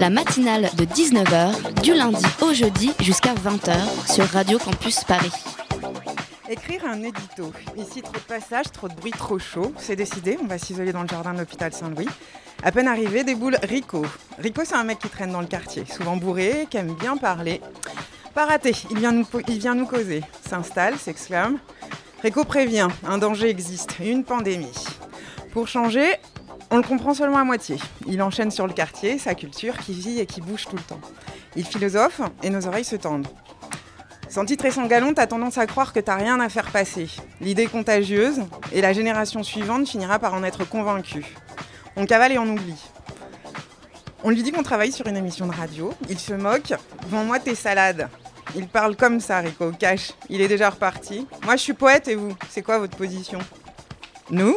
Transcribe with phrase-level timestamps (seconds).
[0.00, 5.32] La matinale de 19h, du lundi au jeudi jusqu'à 20h sur Radio Campus Paris.
[6.48, 7.52] Écrire un édito.
[7.76, 9.72] Ici, trop de passages, trop de bruit, trop chaud.
[9.78, 12.08] C'est décidé, on va s'isoler dans le jardin de l'hôpital Saint-Louis.
[12.62, 14.04] À peine arrivé, déboule Rico.
[14.38, 17.60] Rico, c'est un mec qui traîne dans le quartier, souvent bourré, qui aime bien parler.
[18.34, 20.22] Pas raté, il vient nous, il vient nous causer.
[20.48, 21.58] S'installe, s'exclame.
[22.22, 24.72] Rico prévient, un danger existe, une pandémie.
[25.52, 26.16] Pour changer,
[26.72, 27.76] on le comprend seulement à moitié.
[28.06, 31.00] Il enchaîne sur le quartier, sa culture, qui vit et qui bouge tout le temps.
[31.54, 33.28] Il philosophe et nos oreilles se tendent.
[34.30, 37.10] Sans titre et sans galon, t'as tendance à croire que t'as rien à faire passer.
[37.42, 38.40] L'idée contagieuse
[38.72, 41.36] et la génération suivante finira par en être convaincue.
[41.96, 42.82] On cavale et on oublie.
[44.24, 45.92] On lui dit qu'on travaille sur une émission de radio.
[46.08, 46.72] Il se moque.
[47.08, 48.08] Vends-moi tes salades.
[48.56, 50.12] Il parle comme ça, Rico, cash.
[50.30, 51.26] Il est déjà reparti.
[51.44, 53.40] Moi, je suis poète et vous C'est quoi votre position?
[54.30, 54.56] Nous?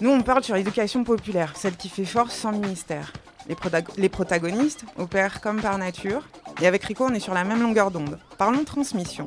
[0.00, 3.12] Nous, on parle sur l'éducation populaire, celle qui fait force sans ministère.
[3.48, 6.22] Les, protago- les protagonistes opèrent comme par nature.
[6.60, 8.18] Et avec Rico, on est sur la même longueur d'onde.
[8.38, 9.26] Parlons transmission.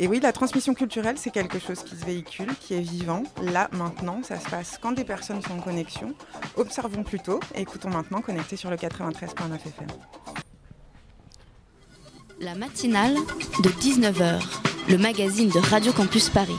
[0.00, 3.24] Et oui, la transmission culturelle, c'est quelque chose qui se véhicule, qui est vivant.
[3.42, 6.14] Là, maintenant, ça se passe quand des personnes sont en connexion.
[6.56, 9.86] Observons plutôt et écoutons maintenant connectés sur le 93.9 FM.
[12.40, 13.14] La matinale
[13.64, 14.40] de 19h,
[14.88, 16.54] le magazine de Radio Campus Paris.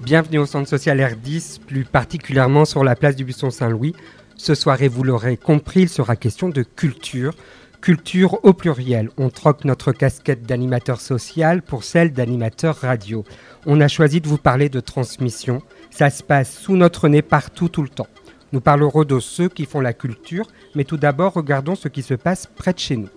[0.00, 3.94] Bienvenue au centre social R10, plus particulièrement sur la place du Buisson Saint-Louis.
[4.34, 7.34] Ce soir, et vous l'aurez compris, il sera question de culture.
[7.82, 9.10] Culture au pluriel.
[9.18, 13.24] On troque notre casquette d'animateur social pour celle d'animateur radio.
[13.66, 15.60] On a choisi de vous parler de transmission.
[15.90, 18.08] Ça se passe sous notre nez partout, tout le temps.
[18.52, 22.14] Nous parlerons de ceux qui font la culture, mais tout d'abord, regardons ce qui se
[22.14, 23.10] passe près de chez nous.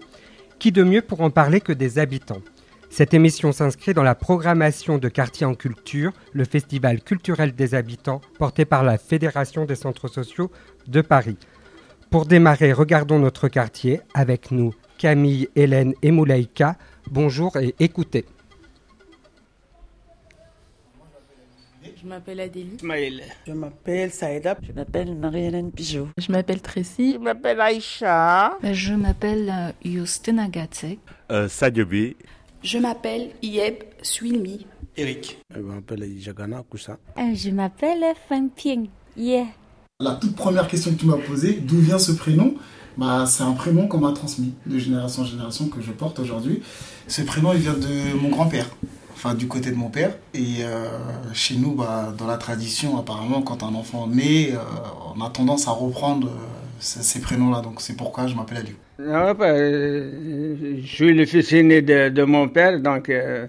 [0.59, 2.41] Qui de mieux pour en parler que des habitants?
[2.93, 8.21] Cette émission s'inscrit dans la programmation de Quartier en Culture, le festival culturel des habitants
[8.37, 10.51] porté par la Fédération des centres sociaux
[10.85, 11.39] de Paris.
[12.11, 16.77] Pour démarrer, regardons notre quartier avec nous Camille, Hélène et Moulaïka.
[17.09, 18.25] Bonjour et écoutez.
[21.99, 22.77] Je m'appelle Adélie.
[23.47, 24.55] Je m'appelle Saïda.
[24.61, 26.09] Je m'appelle Marie-Hélène Pigeot.
[26.19, 27.13] Je m'appelle Tracy.
[27.13, 28.55] Je m'appelle Aïcha.
[28.61, 30.99] Je m'appelle euh, Justina Gatzek.
[31.31, 32.13] Euh, Sadio B.
[32.63, 34.65] Je m'appelle Yeb Suilmi.
[34.95, 35.37] Eric.
[35.53, 36.97] Je m'appelle Jagana Koussa.
[37.17, 38.87] Je m'appelle Fan Ping.
[39.17, 39.47] Yeah.
[39.99, 42.55] La toute première question que tu m'as posée, d'où vient ce prénom?
[42.97, 46.61] Bah, C'est un prénom qu'on m'a transmis de génération en génération que je porte aujourd'hui.
[47.07, 48.69] Ce prénom, il vient de mon grand-père,
[49.13, 50.15] enfin du côté de mon père.
[50.33, 50.87] Et euh,
[51.33, 54.57] chez nous, bah, dans la tradition, apparemment, quand un enfant naît, euh,
[55.15, 56.31] on a tendance à reprendre euh,
[56.79, 57.61] ces, ces prénoms-là.
[57.61, 58.75] Donc c'est pourquoi je m'appelle Aliou.
[58.99, 63.47] Non, bah, euh, je suis le fils aîné de, de mon père, donc euh,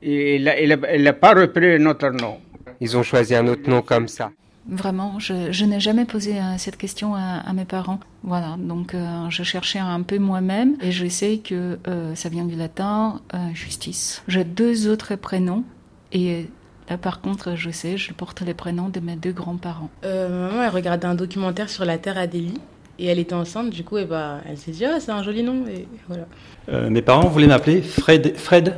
[0.00, 2.38] il n'a il il pas repris notre nom.
[2.80, 4.30] Ils ont choisi un autre nom comme ça.
[4.68, 7.98] Vraiment, je, je n'ai jamais posé euh, cette question à, à mes parents.
[8.22, 12.44] Voilà, donc euh, je cherchais un peu moi-même et je sais que euh, ça vient
[12.44, 14.22] du latin euh, justice.
[14.28, 15.64] J'ai deux autres prénoms
[16.12, 16.46] et
[16.88, 19.90] là par contre je sais, je porte les prénoms de mes deux grands-parents.
[20.04, 22.60] Euh, ma maman, elle regardait un documentaire sur la Terre Adélie.
[22.98, 25.42] Et elle était enceinte, du coup, et bah, elle s'est dit, ah, c'est un joli
[25.42, 25.64] nom.
[25.66, 26.26] Et voilà.
[26.68, 28.36] Euh, mes parents voulaient m'appeler Fred.
[28.36, 28.76] Fred.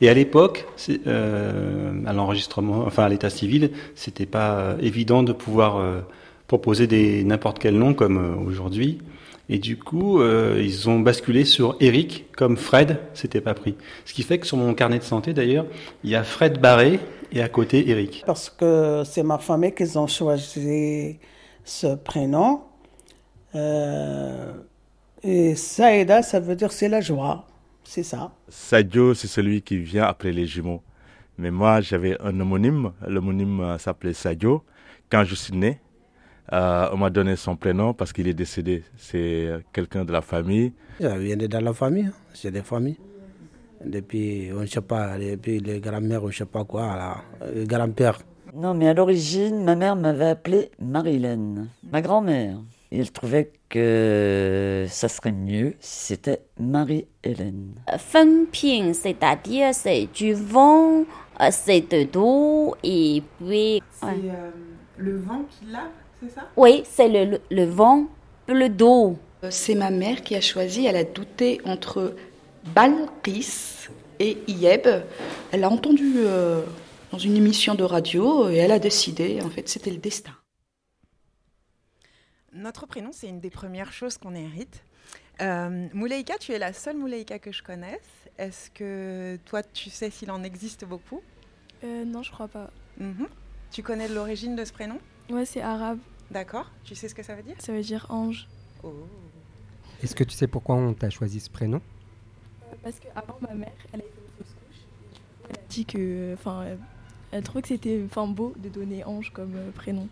[0.00, 0.66] Et à l'époque,
[1.08, 6.00] euh, à l'enregistrement, enfin à l'état civil, c'était pas euh, évident de pouvoir euh,
[6.46, 8.98] proposer des n'importe quel nom comme euh, aujourd'hui.
[9.48, 13.74] Et du coup, euh, ils ont basculé sur Eric, comme Fred, c'était pas pris.
[14.04, 15.66] Ce qui fait que sur mon carnet de santé, d'ailleurs,
[16.04, 17.00] il y a Fred Barré
[17.32, 18.22] et à côté Eric.
[18.26, 21.16] Parce que c'est ma famille qui ont choisi
[21.64, 22.60] ce prénom.
[23.54, 24.52] Euh,
[25.22, 27.46] et Saïda, ça veut dire c'est la joie.
[27.84, 28.32] C'est ça.
[28.48, 30.82] Sadio, c'est celui qui vient après les jumeaux.
[31.38, 32.92] Mais moi, j'avais un homonyme.
[33.06, 34.62] L'homonyme euh, s'appelait Sadio.
[35.10, 35.80] Quand je suis né,
[36.52, 38.82] euh, on m'a donné son prénom parce qu'il est décédé.
[38.96, 40.72] C'est euh, quelqu'un de la famille.
[41.00, 42.06] Ça vient de dans la famille.
[42.06, 42.12] hein.
[42.34, 42.98] C'est des familles.
[43.84, 47.22] Depuis, on ne sait pas, depuis les grands-mères, on ne sait pas quoi,
[47.54, 48.18] les grands-pères.
[48.52, 52.56] Non, mais à l'origine, ma mère m'avait appelée Marie-Hélène, ma grand-mère.
[52.90, 57.74] Elle trouvait que ça serait mieux si c'était Marie-Hélène.
[57.98, 61.04] Fan Ping, c'est-à-dire c'est du vent,
[61.40, 63.82] euh, c'est de l'eau et puis.
[64.00, 64.50] C'est euh,
[64.96, 65.90] le vent qui lave,
[66.22, 66.48] c'est ça?
[66.56, 68.06] Oui, c'est le, le, le vent,
[68.48, 69.16] le dos.
[69.50, 72.14] C'est ma mère qui a choisi, elle a douté entre
[72.74, 73.88] Balkis
[74.18, 74.88] et Ieb.
[75.52, 76.62] Elle a entendu euh,
[77.12, 80.32] dans une émission de radio et elle a décidé, en fait, c'était le destin.
[82.52, 84.82] Notre prénom, c'est une des premières choses qu'on hérite.
[85.40, 88.00] Euh, Mouleika, tu es la seule Mouleika que je connaisse.
[88.38, 91.20] Est-ce que toi, tu sais s'il en existe beaucoup?
[91.84, 92.70] Euh, Non, je crois pas.
[92.98, 93.28] Mhm.
[93.70, 94.98] Tu connais l'origine de ce prénom?
[95.30, 95.98] Ouais, c'est arabe.
[96.30, 96.70] D'accord.
[96.84, 97.56] Tu sais ce que ça veut dire?
[97.58, 98.48] Ça veut dire ange.
[98.82, 98.92] Oh.
[100.02, 101.80] Est-ce que tu sais pourquoi on t'a choisi ce prénom?
[102.62, 104.82] Euh, Parce qu'avant, ma mère, elle a été une fausse couche.
[105.50, 106.34] Elle a dit que.
[106.34, 106.78] Enfin, elle,
[107.32, 110.08] elle trouvait que c'était enfin, beau de donner ange comme euh, prénom.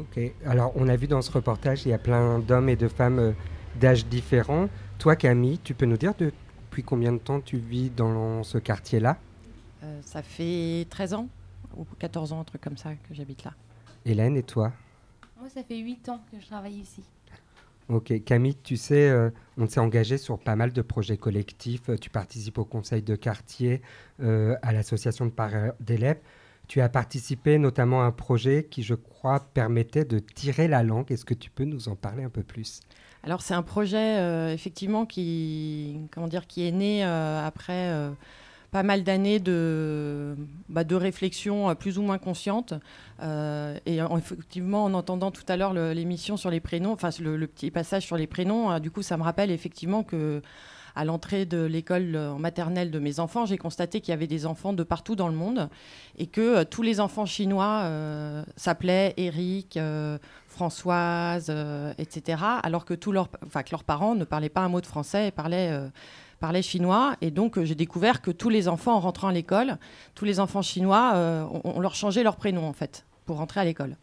[0.00, 0.18] Ok.
[0.46, 3.18] Alors, on a vu dans ce reportage, il y a plein d'hommes et de femmes
[3.18, 3.32] euh,
[3.78, 4.68] d'âges différents.
[4.98, 9.18] Toi, Camille, tu peux nous dire depuis combien de temps tu vis dans ce quartier-là?
[9.82, 11.28] Euh, ça fait 13 ans
[11.76, 13.52] ou 14 ans, un truc comme ça, que j'habite là.
[14.06, 14.72] Hélène et toi?
[15.38, 17.02] Moi, ça fait 8 ans que je travaille ici.
[17.90, 21.90] Ok, Camille, tu sais, euh, on s'est engagé sur pas mal de projets collectifs.
[22.00, 23.82] Tu participes au conseil de quartier,
[24.22, 26.20] euh, à l'association de parents d'élèves.
[26.70, 31.10] Tu as participé notamment à un projet qui, je crois, permettait de tirer la langue.
[31.10, 32.78] Est-ce que tu peux nous en parler un peu plus?
[33.24, 38.10] Alors c'est un projet euh, effectivement qui, comment dire, qui est né euh, après euh,
[38.70, 40.36] pas mal d'années de,
[40.68, 42.72] bah, de réflexion plus ou moins consciente.
[43.20, 47.72] Et en- effectivement, en entendant tout à l'heure l'émission sur les prénoms, enfin le, petit
[47.72, 50.40] passage sur les prénoms, du coup ça me rappelle effectivement que
[50.94, 54.46] à l'entrée de l'école euh, maternelle de mes enfants, j'ai constaté qu'il y avait des
[54.46, 55.68] enfants de partout dans le monde
[56.18, 59.78] et que euh, tous les enfants chinois euh, s'appelaient Eric,
[60.48, 61.52] Françoise,
[61.98, 62.42] etc.
[62.62, 65.30] Alors que, tous leurs, que leurs parents ne parlaient pas un mot de français et
[65.30, 67.14] parlaient, chinois.
[67.20, 69.78] Et donc j'ai découvert que tous les enfants, en rentrant à l'école,
[70.14, 73.64] tous les enfants chinois, on, on leur changeait leur prénom en fait pour rentrer à
[73.64, 73.96] l'école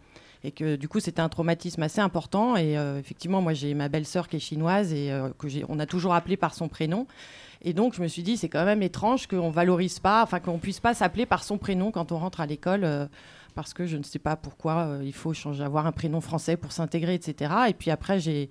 [0.44, 2.56] et que du coup c'était un traumatisme assez important.
[2.56, 5.86] Et euh, effectivement moi j'ai ma belle-sœur qui est chinoise et euh, que on a
[5.86, 7.08] toujours appelé par son prénom.
[7.62, 10.60] Et donc je me suis dit c'est quand même étrange qu'on valorise pas enfin qu'on
[10.60, 13.08] puisse pas s'appeler par son prénom quand on rentre à l'école euh,
[13.56, 16.72] parce que je ne sais pas pourquoi euh, il faut avoir un prénom français pour
[16.72, 18.50] s'intégrer etc et puis après j'ai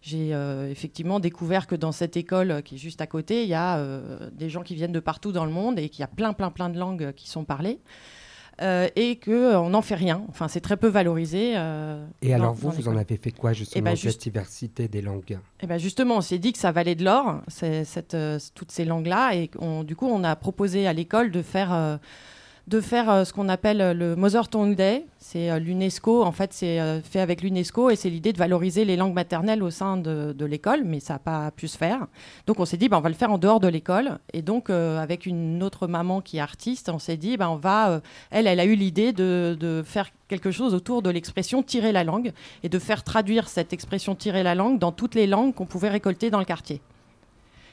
[0.00, 0.30] j'ai
[0.70, 3.84] effectivement découvert que dans cette école qui est juste à côté, il y a
[4.30, 6.52] des gens qui viennent de partout dans le monde et qu'il y a plein, plein,
[6.52, 7.80] plein de langues qui sont parlées.
[8.60, 10.22] Euh, et qu'on n'en fait rien.
[10.28, 11.52] Enfin, c'est très peu valorisé.
[11.56, 14.88] euh, Et dans- alors vous, vous en avez fait quoi justement, de juste- cette diversité
[14.88, 15.38] des langues?
[15.60, 18.84] Eh ben justement, on s'est dit que ça valait de l'or, cette, euh, toutes ces
[18.84, 21.96] langues-là, et on- du coup, on a proposé à l'école de faire, euh,
[22.68, 25.06] de faire euh, ce qu'on appelle euh, le Mother Tongue Day.
[25.18, 28.96] C'est euh, l'UNESCO, en fait, c'est fait avec l'UNESCO, et c'est l'idée de valoriser les
[28.96, 32.06] langues maternelles au sein de, l'école, mais ça n'a pas pu se faire.
[32.46, 34.70] Donc on s'est dit, ben, on va le faire en dehors de l'école, et donc
[34.70, 38.00] avec une autre maman qui est artiste, on s'est dit, ben, on va,
[38.30, 42.32] elle, elle a eu l'idée de faire quelque chose autour de l'expression tirer la langue,
[42.62, 45.90] et de faire traduire cette expression tirer la langue dans toutes les langues qu'on pouvait
[45.90, 46.80] récolter dans le quartier.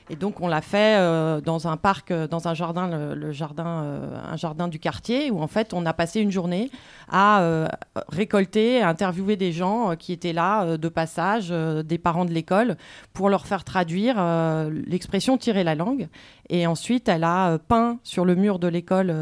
[0.09, 3.83] Et donc on l'a fait euh, dans un parc, euh, dans un jardin, le, jardin,
[3.83, 6.69] euh, un jardin du quartier, où en fait on a passé une journée
[7.09, 7.67] à
[8.09, 12.77] récolter, à interviewer des gens qui étaient là de passage, des parents de l'école,
[13.13, 14.15] pour leur faire traduire
[14.87, 16.07] l'expression tirer la langue.
[16.49, 19.13] Et ensuite elle a peint sur le mur de l'école,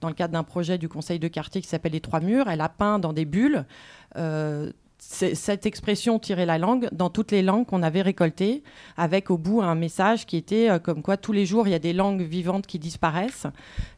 [0.00, 2.62] dans le cadre d'un projet du conseil de quartier qui s'appelle les Trois Murs, elle
[2.62, 3.66] a peint dans des bulles.
[5.10, 8.62] Cette expression tirer la langue dans toutes les langues qu'on avait récoltées,
[8.98, 11.74] avec au bout un message qui était euh, comme quoi tous les jours il y
[11.74, 13.46] a des langues vivantes qui disparaissent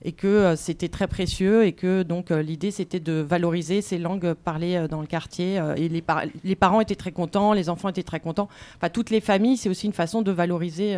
[0.05, 3.99] et que euh, c'était très précieux et que donc euh, l'idée c'était de valoriser ces
[3.99, 7.89] langues parlées dans le quartier et les, par- les parents étaient très contents, les enfants
[7.89, 8.49] étaient très contents.
[8.77, 10.97] Enfin toutes les familles, c'est aussi une façon de valoriser.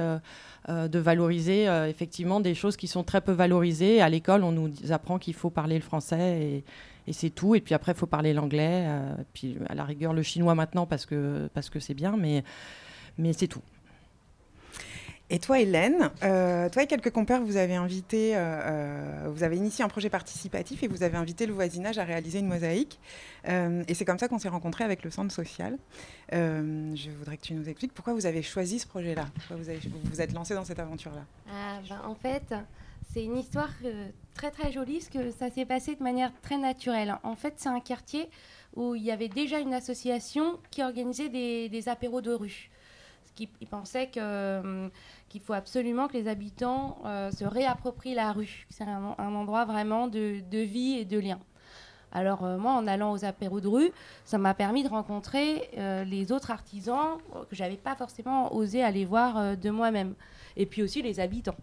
[0.69, 4.01] de valoriser effectivement des choses qui sont très peu valorisées.
[4.01, 6.65] À l'école, on nous apprend qu'il faut parler le français et,
[7.07, 7.55] et c'est tout.
[7.55, 8.87] Et puis après, il faut parler l'anglais.
[8.89, 12.45] euh, puis à la rigueur, le chinois maintenant parce que parce que c'est bien, mais
[13.19, 13.63] mais c'est tout.
[15.31, 19.57] Et toi, Hélène, euh, toi et quelques compères, vous avez invité, euh, euh, vous avez
[19.57, 23.01] initié un projet participatif et vous avez invité le voisinage à réaliser une mosaïque.
[23.49, 25.79] Euh, et c'est comme ça qu'on s'est rencontrés avec le centre social.
[26.35, 29.71] Euh, je voudrais que tu nous expliques pourquoi vous avez choisi ce projet-là, pourquoi vous
[29.71, 31.25] avez, vous vous êtes lancé dans cette aventure-là.
[31.51, 32.55] Ah, ben, en fait,
[33.15, 36.59] c'est une histoire euh, très très jolie parce que ça s'est passé de manière très
[36.59, 37.17] naturelle.
[37.23, 38.29] En fait, c'est un quartier
[38.75, 42.71] où il y avait déjà une association qui organisait des, apéros de rue.
[43.35, 44.91] Qu'ils ils pensaient hum,
[45.29, 48.67] qu'il faut absolument que les habitants euh, se réapproprient la rue.
[48.69, 51.39] C'est un, endroit vraiment de, vie et de lien.
[52.13, 53.91] Alors euh, moi, en allant aux apéros de rue,
[54.25, 58.83] ça m'a permis de rencontrer euh, les autres artisans euh, que j'avais pas forcément osé
[58.83, 60.15] aller voir euh, de moi-même.
[60.57, 61.57] Et puis aussi les habitants.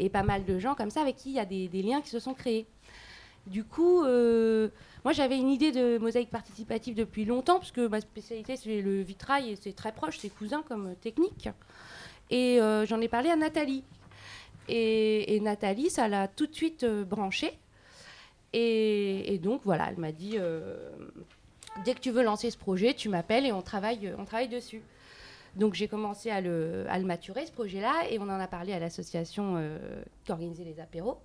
[0.00, 2.10] Et pas mal de gens comme ça avec qui il y a des, liens qui
[2.10, 2.66] se sont créés.
[3.46, 4.68] Du coup, euh,
[5.04, 9.00] moi j'avais une idée de mosaïque participative depuis longtemps, parce que ma spécialité c'est le
[9.00, 11.48] vitrail et c'est très proche, c'est cousin comme technique.
[12.30, 13.84] Et euh, j'en ai parlé à Nathalie.
[14.68, 17.58] Et, Nathalie, ça l'a tout de suite euh, branché.
[18.52, 20.90] Et, et donc voilà, elle m'a dit euh,
[21.84, 24.82] dès que tu veux lancer ce projet, tu m'appelles et on travaille, on travaille dessus.
[25.56, 29.54] Donc j'ai commencé à le, maturer, ce projet-là, et on en a parlé à l'association
[29.56, 29.78] euh,
[30.24, 31.18] qui organisait les apéros.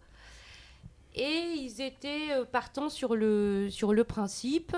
[1.15, 3.69] Et ils étaient euh, partants sur le,
[4.07, 4.75] principe,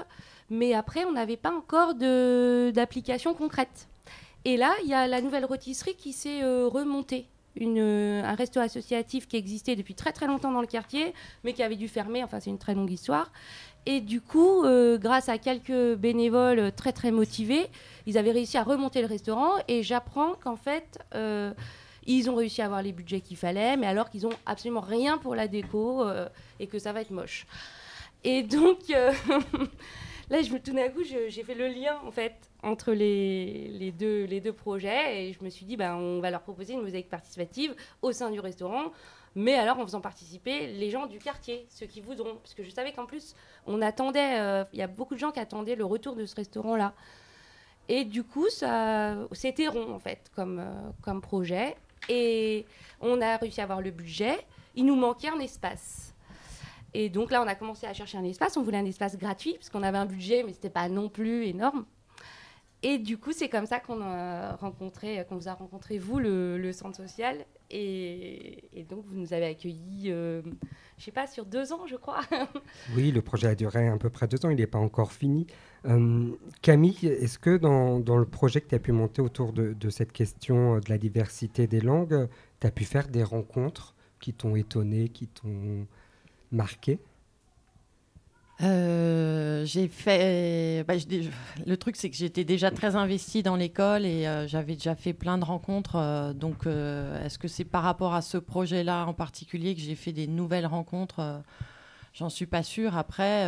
[0.49, 3.87] mais après, on n'avait pas encore d'application concrète.
[4.45, 7.27] Et là, il y a la nouvelle rôtisserie qui s'est euh, remontée.
[7.59, 11.75] Un resto associatif qui existait depuis très très longtemps dans le quartier, mais qui avait
[11.75, 12.23] dû fermer.
[12.23, 13.31] Enfin, c'est une très longue histoire.
[13.87, 14.63] Et du coup,
[14.99, 17.67] grâce à quelques bénévoles très très motivés,
[18.07, 19.51] ils avaient réussi à remonter le restaurant.
[19.67, 21.53] Et j'apprends qu'en fait, euh,
[22.07, 25.19] ils ont réussi à avoir les budgets qu'il fallait, mais alors qu'ils ont absolument rien
[25.19, 26.27] pour la déco euh,
[26.59, 27.45] et que ça va être moche.
[28.23, 29.11] Et donc, euh,
[30.29, 32.33] là, je me, tout d'un coup, j'ai fait le lien en fait
[32.63, 36.41] entre les, deux, les deux projets et je me suis dit, ben, on va leur
[36.41, 38.93] proposer une mosaïque participative au sein du restaurant,
[39.35, 42.69] mais alors en faisant participer les gens du quartier, ceux qui voudront, parce que je
[42.69, 43.35] savais qu'en plus,
[43.67, 46.93] on attendait, il y a beaucoup de gens qui attendaient le retour de ce restaurant-là.
[47.89, 51.75] Et du coup, c'était rond en fait comme, euh, comme projet.
[52.09, 52.65] Et
[53.01, 54.37] on a réussi à avoir le budget.
[54.75, 56.13] Il nous manquait un espace.
[56.93, 58.57] Et donc là, on a commencé à chercher un espace.
[58.57, 61.45] On voulait un espace gratuit parce qu'on avait un budget, mais c'était pas non plus
[61.45, 61.85] énorme.
[62.83, 66.71] Et du coup, c'est comme ça qu'on a rencontré, qu'on vous a rencontré vous, le,
[66.73, 67.45] centre social.
[67.71, 70.41] Et, donc, vous nous avez accueillis, euh,
[70.97, 72.21] je sais pas, sur deux ans, je crois.
[72.95, 75.47] Oui, le projet a duré à peu près deux ans, il n'est pas encore fini.
[75.85, 76.29] Euh,
[76.61, 80.77] Camille, est-ce que dans, le projet que tu as pu monter autour de, cette question
[80.79, 82.27] de la diversité des langues,
[82.59, 85.87] tu as pu faire des rencontres qui t'ont étonné, qui t'ont
[86.51, 86.99] marqué?
[88.63, 90.83] Euh, j'ai fait.
[90.87, 90.95] bah,
[91.65, 95.13] le truc, c'est que j'étais déjà très investie dans l'école et euh, j'avais déjà fait
[95.13, 95.95] plein de rencontres.
[95.95, 100.13] euh, donc, est-ce que c'est par rapport à ce projet-là en particulier que j'ai fait
[100.13, 101.41] des nouvelles rencontres?
[102.13, 102.97] J'en suis pas sûre.
[102.97, 103.45] Après,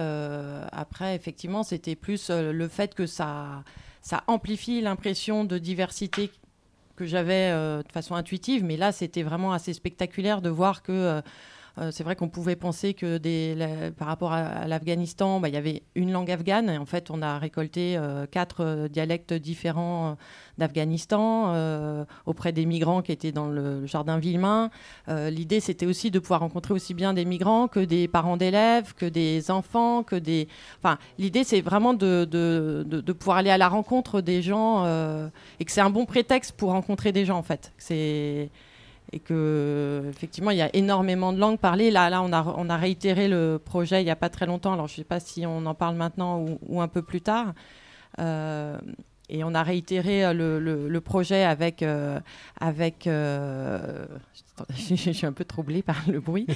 [0.72, 3.64] après effectivement, c'était plus le fait que ça,
[4.02, 6.30] ça amplifie l'impression de diversité
[6.96, 8.64] que j'avais de façon intuitive.
[8.64, 11.22] Mais là, c'était vraiment assez spectaculaire de voir que.
[11.80, 13.20] Euh, c'est vrai qu'on pouvait penser que
[13.92, 16.70] par rapport à, l'Afghanistan, bah, il y avait une langue afghane.
[16.70, 20.18] Et en fait, on a récolté euh, quatre euh, dialectes différents
[20.58, 21.56] d'Afghanistan
[22.26, 24.72] auprès des migrants qui étaient dans le, jardin Villemain.
[25.08, 29.06] L'idée, c'était aussi de pouvoir rencontrer aussi bien des migrants que des parents d'élèves, que
[29.06, 30.50] des enfants, que des.
[30.84, 34.86] Enfin, l'idée, c'est vraiment de, pouvoir aller à la rencontre des gens
[35.60, 37.72] et que c'est un bon prétexte pour rencontrer des gens, en fait.
[39.12, 41.92] Et que effectivement il y a énormément de langues parlées.
[41.92, 44.74] Là, là, on a on a réitéré le projet il n'y a pas très longtemps.
[44.74, 47.54] Alors je sais pas si on en parle maintenant ou, un peu plus tard.
[48.20, 48.78] Euh,
[49.32, 52.20] et on a réitéré euh, le, projet avec euh,
[52.60, 53.04] avec.
[54.76, 56.48] je suis un peu troublée par le bruit.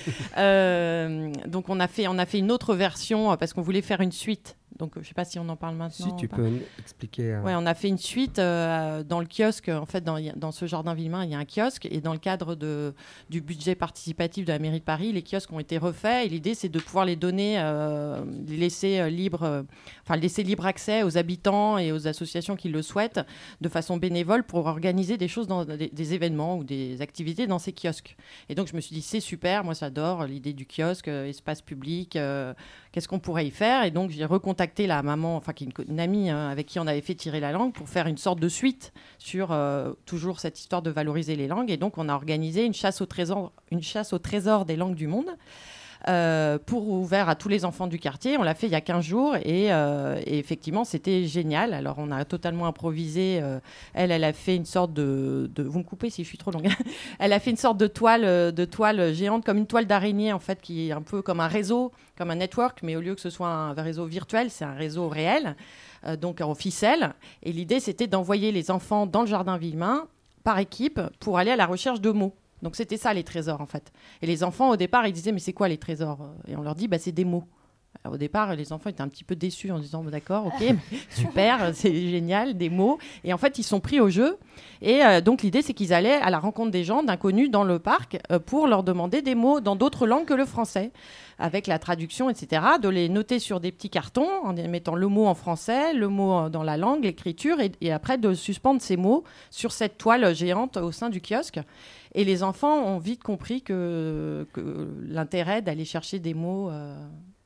[1.48, 4.12] Donc on a fait on a fait une autre version parce qu'on voulait faire une
[4.12, 4.58] suite.
[4.80, 6.06] Donc je sais pas si on en parle maintenant.
[6.06, 6.50] Si tu peux
[6.80, 7.34] expliquer.
[7.34, 9.70] euh, Ouais, on a fait une suite euh, dans le kiosque.
[9.70, 11.86] En fait, dans, dans ce jardin Villemain, il y a un kiosque.
[11.92, 12.94] Et dans le cadre de,
[13.30, 16.26] du budget participatif de la mairie de Paris, les kiosques ont été refaits.
[16.26, 19.62] Et l'idée, c'est de pouvoir les donner, euh, les laisser euh, libres, euh,
[20.04, 23.20] enfin, laisser libre accès aux habitants et aux associations qui le souhaitent
[23.62, 27.60] de façon bénévole pour organiser des choses, dans, des, des événements ou des activités dans
[27.60, 28.16] ces kiosques.
[28.50, 29.64] Et donc, je me suis dit, c'est super.
[29.64, 32.18] Moi, j'adore l'idée du kiosque, espace public.
[32.92, 33.84] Qu'est-ce qu'on pourrait y faire?
[33.84, 35.54] Et donc, j'ai recontacté la maman, enfin,
[35.88, 38.40] une amie hein, avec qui on avait fait tirer la langue pour faire une sorte
[38.40, 41.72] de suite sur euh, toujours cette histoire de valoriser les langues.
[41.72, 44.96] Et donc, on a organisé une chasse au trésor, une chasse au trésor des langues
[44.96, 45.30] du monde.
[46.10, 48.38] Euh, pour ouvert à tous les enfants du quartier.
[48.38, 51.74] On l'a fait il y a 15 jours et, euh, et effectivement c'était génial.
[51.74, 53.40] Alors on a totalement improvisé.
[53.42, 53.60] euh,
[53.94, 56.52] elle, elle a fait une sorte de, de- Vous me coupez si je suis trop
[56.52, 56.68] longue.
[57.20, 60.40] elle a fait une sorte de toile, de toile géante, comme une toile d'araignée en
[60.40, 63.22] fait, qui est un peu comme un réseau, comme un network, mais au lieu que
[63.22, 65.56] ce soit un réseau virtuel, c'est un réseau réel,
[66.20, 67.14] donc en ficelle.
[67.44, 70.08] Et l'idée c'était d'envoyer les enfants dans le jardin Villemain
[70.44, 72.34] par équipe pour aller à la recherche de mots.
[72.64, 73.92] Donc c'était ça les trésors en fait.
[74.22, 76.34] Et les enfants au départ ils disaient mais c'est quoi les trésors?
[76.48, 77.44] Et on leur dit bah c'est des mots.
[78.10, 80.76] Au départ, les enfants étaient un petit peu déçus en disant d'accord, ok,
[81.10, 83.00] super, c'est génial, des mots.
[83.24, 84.38] Et en fait, ils sont pris au jeu.
[84.82, 87.80] Et euh, donc, l'idée, c'est qu'ils allaient à la rencontre des gens, d'inconnus dans le
[87.80, 90.92] parc, euh, pour leur demander des mots dans d'autres langues que le français,
[91.40, 92.62] avec la traduction, etc.
[92.82, 96.50] De les noter sur des petits cartons en mettant le mot en français, le mot
[96.50, 100.78] dans la langue, l'écriture, et, et après de suspendre ces mots sur cette toile géante
[100.78, 101.60] au sein du kiosque.
[102.16, 106.96] Et les enfants ont vite compris que, que l'intérêt d'aller chercher des mots euh,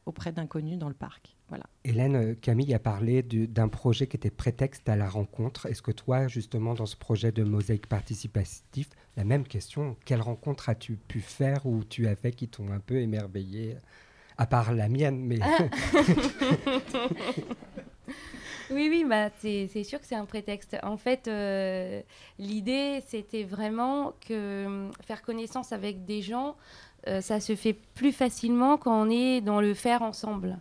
[0.07, 1.35] auprès d'inconnus dans le parc.
[1.49, 1.65] Voilà.
[1.83, 5.65] Hélène, euh, Camille a parlé du- d'un projet qui était prétexte à la rencontre.
[5.67, 10.69] Est-ce que toi, justement, dans ce projet de mosaïque participatif, la même question, quelle rencontre
[10.69, 13.75] as-tu pu faire ou tu as fait qui t'ont un peu émerveillé
[14.37, 15.39] À part la mienne, mais...
[18.69, 20.75] Oui, oui, bah, c'est sûr que c'est un prétexte.
[20.83, 22.01] En fait, euh,
[22.37, 26.57] l'idée, c'était vraiment que euh, faire connaissance avec des gens,
[27.21, 30.57] ça se fait plus facilement quand on est dans le faire ensemble.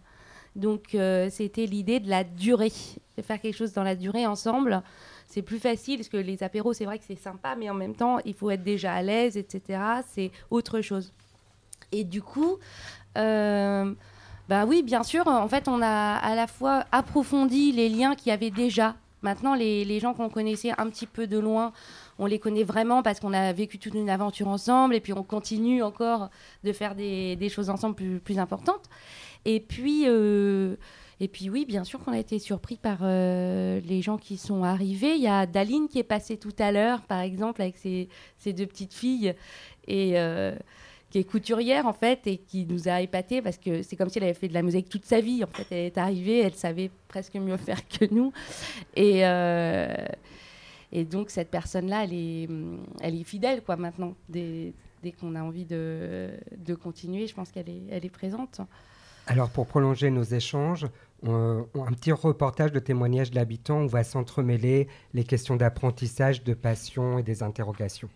[0.56, 2.72] Donc, euh, c'était l'idée de la durée,
[3.18, 4.82] de faire quelque chose dans la durée ensemble.
[5.28, 7.94] C'est plus facile parce que les apéros, c'est vrai que c'est sympa, mais en même
[7.94, 9.78] temps, il faut être déjà à l'aise, etc.
[10.08, 11.12] C'est autre chose.
[11.92, 12.56] Et du coup,
[13.18, 13.92] euh,
[14.48, 18.30] bah oui, bien sûr, en fait, on a à la fois approfondi les liens qu'il
[18.30, 18.94] y avait déjà.
[19.20, 21.72] Maintenant, les gens qu'on connaissait un petit peu de loin,
[22.18, 25.22] on les connaît vraiment parce qu'on a vécu toute une aventure ensemble et puis on
[25.22, 26.30] continue encore
[26.64, 28.84] de faire des, choses ensemble plus, importantes.
[29.44, 30.76] Et puis, euh,
[31.20, 34.64] et puis oui, bien sûr qu'on a été surpris par euh, les gens qui sont
[34.64, 35.14] arrivés.
[35.14, 38.08] Il y a Daline qui est passée tout à l'heure, par exemple, avec ses,
[38.52, 39.34] deux petites filles.
[39.86, 40.18] Et.
[40.18, 40.54] euh,
[41.08, 44.18] qui est couturière en fait et qui nous a épatés parce que c'est comme si
[44.18, 45.44] elle avait fait de la musique toute sa vie.
[45.44, 48.32] En fait, elle est arrivée, elle savait presque mieux faire que nous.
[48.96, 49.22] Et,
[50.98, 52.48] et donc cette personne-là, elle est,
[53.02, 54.14] elle est fidèle quoi maintenant.
[54.28, 54.72] Dès,
[55.02, 58.60] dès qu'on a envie de, de continuer, je pense qu'elle est, elle est présente.
[59.26, 60.86] Alors, pour prolonger nos échanges,
[61.22, 66.42] on- on- un petit reportage de témoignages d'habitants où on va s'entremêler les questions d'apprentissage,
[66.44, 68.08] de passion et des interrogations.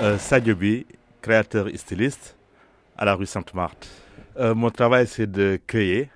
[0.00, 0.84] Euh, Sadio Bi,
[1.20, 2.36] créateur et styliste
[2.98, 3.86] à la rue Sainte-Marthe.
[4.38, 6.10] Euh, mon travail, c'est de créer,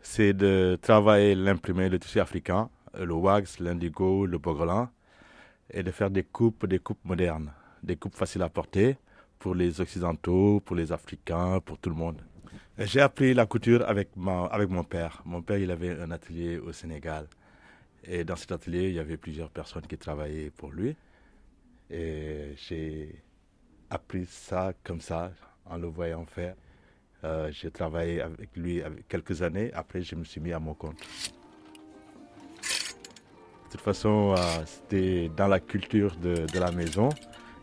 [0.00, 4.88] c'est de travailler l'imprimé, le tissu africain, le wax, l'indigo, le bogolan,
[5.70, 7.52] et de faire des coupes, des coupes modernes,
[7.82, 8.96] des coupes faciles à porter
[9.40, 12.22] pour les Occidentaux, pour les Africains, pour tout le monde.
[12.78, 14.10] J'ai appris la couture avec,
[14.50, 15.20] avec mon père.
[15.24, 17.26] Mon père, il avait un atelier au Sénégal.
[18.04, 20.94] Et dans cet atelier, il y avait plusieurs personnes qui travaillaient pour lui.
[21.90, 23.22] Et j'ai
[23.90, 25.32] appris ça comme ça,
[25.66, 26.54] en le voyant faire.
[27.24, 29.70] Euh, j'ai travaillé avec lui quelques années.
[29.74, 30.96] Après, je me suis mis à mon compte.
[33.66, 37.10] De toute façon, euh, c'était dans la culture de, la maison.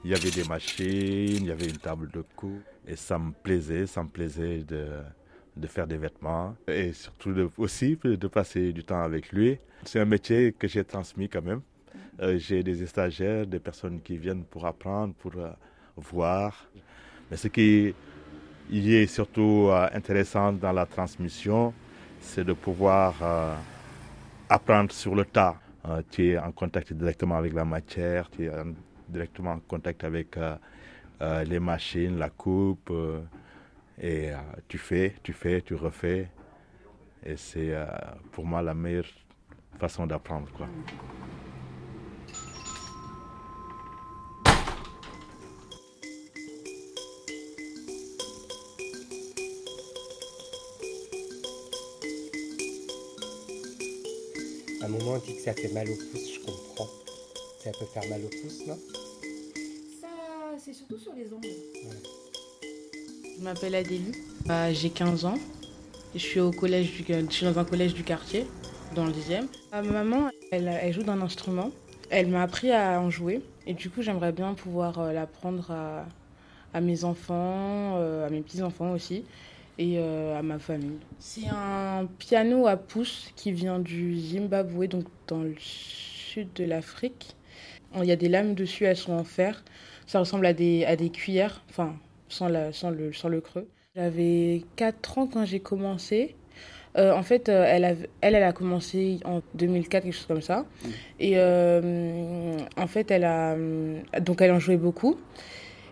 [0.03, 2.61] Il y avait des machines, il y avait une table de coupe.
[2.87, 4.87] Et ça me plaisait, ça me plaisait de,
[5.67, 6.55] faire des vêtements.
[6.67, 9.57] Et surtout aussi de passer du temps avec lui.
[9.83, 11.61] C'est un métier que j'ai transmis quand même.
[12.21, 15.33] Euh, j'ai des stagiaires, des personnes qui viennent pour apprendre, pour
[15.97, 16.67] voir.
[17.29, 17.93] Mais ce qui
[18.69, 21.73] y est surtout euh, intéressant dans la transmission,
[22.21, 23.55] c'est de pouvoir euh,
[24.49, 25.55] apprendre sur le tas.
[25.87, 28.73] Euh, tu es en contact directement avec la matière, tu es en-
[29.07, 30.35] directement en contact avec
[31.45, 32.91] les machines, la coupe,
[33.99, 34.31] et
[34.67, 36.29] tu fais, tu fais, tu refais.
[37.25, 37.73] Et c'est
[38.33, 39.05] pour moi la meilleure
[39.79, 40.47] façon d'apprendre.
[40.55, 40.67] quoi.
[54.81, 56.87] À un moment, on dit que ça fait mal au pouce, je comprends.
[57.63, 58.77] Ça peut faire mal au pouce, non?
[60.01, 60.07] Ça,
[60.63, 61.47] c'est surtout sur les ongles.
[63.37, 64.11] Je m'appelle Adélie,
[64.49, 65.37] Euh, j'ai 15 ans.
[66.13, 68.45] Je suis, au collège du, je suis dans un collège du quartier,
[68.95, 69.43] dans le 10e.
[69.73, 71.71] Euh, ma maman, elle, elle joue d'un instrument.
[72.09, 73.41] Elle m'a appris à en jouer.
[73.65, 76.05] Et du coup, j'aimerais bien pouvoir euh, l'apprendre à,
[76.73, 79.25] à mes enfants, à mes petits-enfants aussi,
[79.77, 80.99] et euh, à ma famille.
[81.19, 87.35] C'est un piano à pouces qui vient du Zimbabwe, donc dans le sud de l'Afrique.
[87.95, 89.63] Il y a des lames dessus, elles sont en fer.
[90.05, 91.95] Ça ressemble à des, à des cuillères, enfin,
[92.29, 93.67] sans, la, sans, le, sans le creux.
[93.95, 96.35] J'avais 4 ans quand j'ai commencé.
[96.97, 100.41] Euh, en fait, euh, elle, a, elle, elle a commencé en 2004, quelque chose comme
[100.41, 100.65] ça.
[101.19, 103.55] Et euh, en fait, elle a,
[104.19, 105.17] donc elle en jouait beaucoup.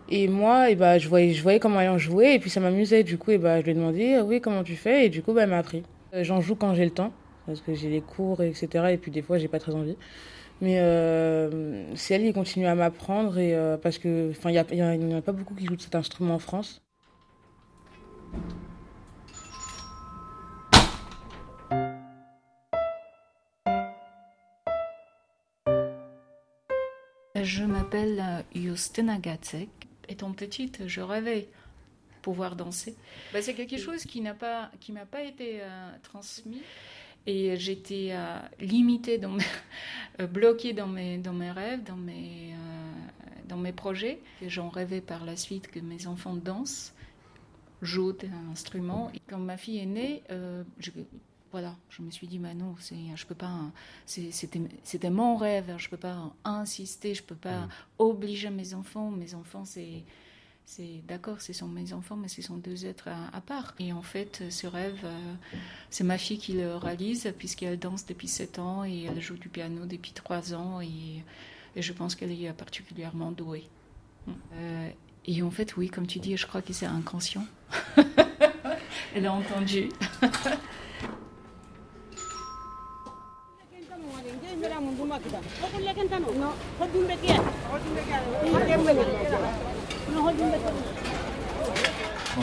[0.10, 3.04] Et moi, et je, voyais, je voyais comment elle en jouait, et puis ça m'amusait.
[3.04, 5.06] Du coup, et bah, je lui ai demandé, Ah oui, comment tu fais?
[5.06, 5.84] Et du coup, bah, elle m'a appris.
[6.14, 7.12] Euh, J'en joue quand j'ai le temps,
[7.46, 8.68] parce que j'ai les cours, etc.
[8.92, 9.98] Et puis des fois, j'ai pas très envie.
[10.62, 15.18] Mais euh, c'est elle qui continue à m'apprendre euh, parce que enfin il n'y en
[15.18, 16.82] a pas beaucoup qui jouent de cet instrument en France.
[27.36, 29.85] Je m'appelle euh, Justina Gatzek.
[30.10, 31.50] Étant petite, je rêvais
[32.22, 32.96] pouvoir danser.
[33.34, 36.62] Bah, c'est quelque chose qui n'a pas, qui m'a pas été euh, transmis
[37.28, 42.54] et j'étais euh, limitée, dans mes, bloquée dans mes, dans mes rêves, dans mes,
[43.48, 44.20] dans mes projets.
[44.46, 46.94] J'en rêvais par la suite que mes enfants dansent,
[47.82, 49.12] jouent un instrument.
[49.14, 50.24] Et quand ma fille est née,
[51.56, 53.62] voilà, je me suis dit, bah non, c'est, je peux pas,
[54.06, 57.70] c'était, c'était mon rêve, je peux pas insister, je peux pas mmh.
[58.00, 59.10] obliger mes enfants.
[59.10, 60.04] Mes enfants, c'est,
[60.66, 63.74] c'est d'accord, ce sont mes enfants, mais ce sont deux êtres à, part.
[63.80, 65.34] Et en fait, ce rêve, euh,
[65.90, 69.48] c'est ma fille qui le réalise, puisqu'elle danse depuis 7 ans et elle joue du
[69.48, 71.24] piano depuis 3 ans, et,
[71.78, 73.70] je pense qu'elle est particulièrement douée.
[74.28, 74.32] Mmh.
[74.56, 74.90] Euh,
[75.28, 77.48] et en fait, oui, comme tu dis, je crois que c'est inconscient.
[79.16, 79.88] elle a entendu.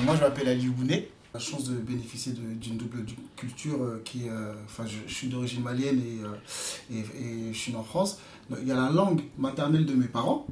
[0.05, 1.09] moi, je m'appelle Ali Bounet.
[1.35, 3.07] La chance de bénéficier d'une double
[3.37, 8.19] culture euh, euh, enfin, je, suis d'origine malienne et, euh, je suis en France.
[8.61, 10.47] il y a la langue maternelle de mes parents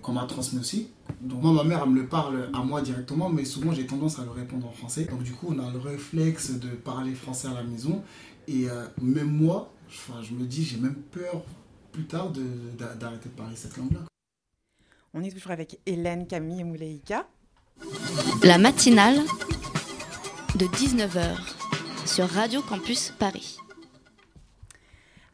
[0.00, 0.90] qu'on m'a transmis aussi.
[1.20, 4.24] Donc moi, ma mère, me le parle à moi directement, mais souvent j'ai tendance à
[4.24, 5.06] le répondre en français.
[5.10, 8.04] Donc du coup, on a le réflexe de parler français à la maison.
[8.46, 8.66] Et
[9.00, 9.72] même moi,
[10.22, 11.42] je me dis, j'ai même peur
[11.92, 14.00] plus tard d'arrêter de, parler cette langue-là.
[15.14, 17.26] On est toujours avec Hélène, Camille et Mouleïka.
[18.42, 19.18] La matinale
[20.56, 21.36] de 19h
[22.06, 23.58] sur Radio Campus Paris.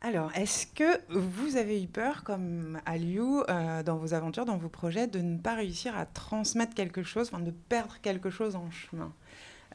[0.01, 4.68] Alors, est-ce que vous avez eu peur, comme Aliou, euh, dans vos aventures, dans vos
[4.68, 8.71] projets, de ne pas réussir à transmettre quelque chose, enfin de perdre quelque chose en
[8.71, 9.12] chemin?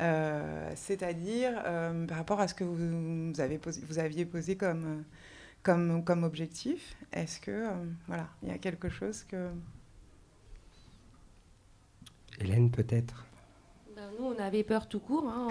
[0.01, 5.03] Euh, C'est-à-dire euh, par rapport à ce que vous, avez posé, vous aviez posé comme,
[5.61, 7.67] comme, comme objectif, est-ce que
[8.07, 9.49] voilà, il y a quelque chose que
[12.39, 13.25] Hélène, peut-être?
[13.95, 15.27] Ben, Nous, on avait peur tout court.
[15.27, 15.47] Hein.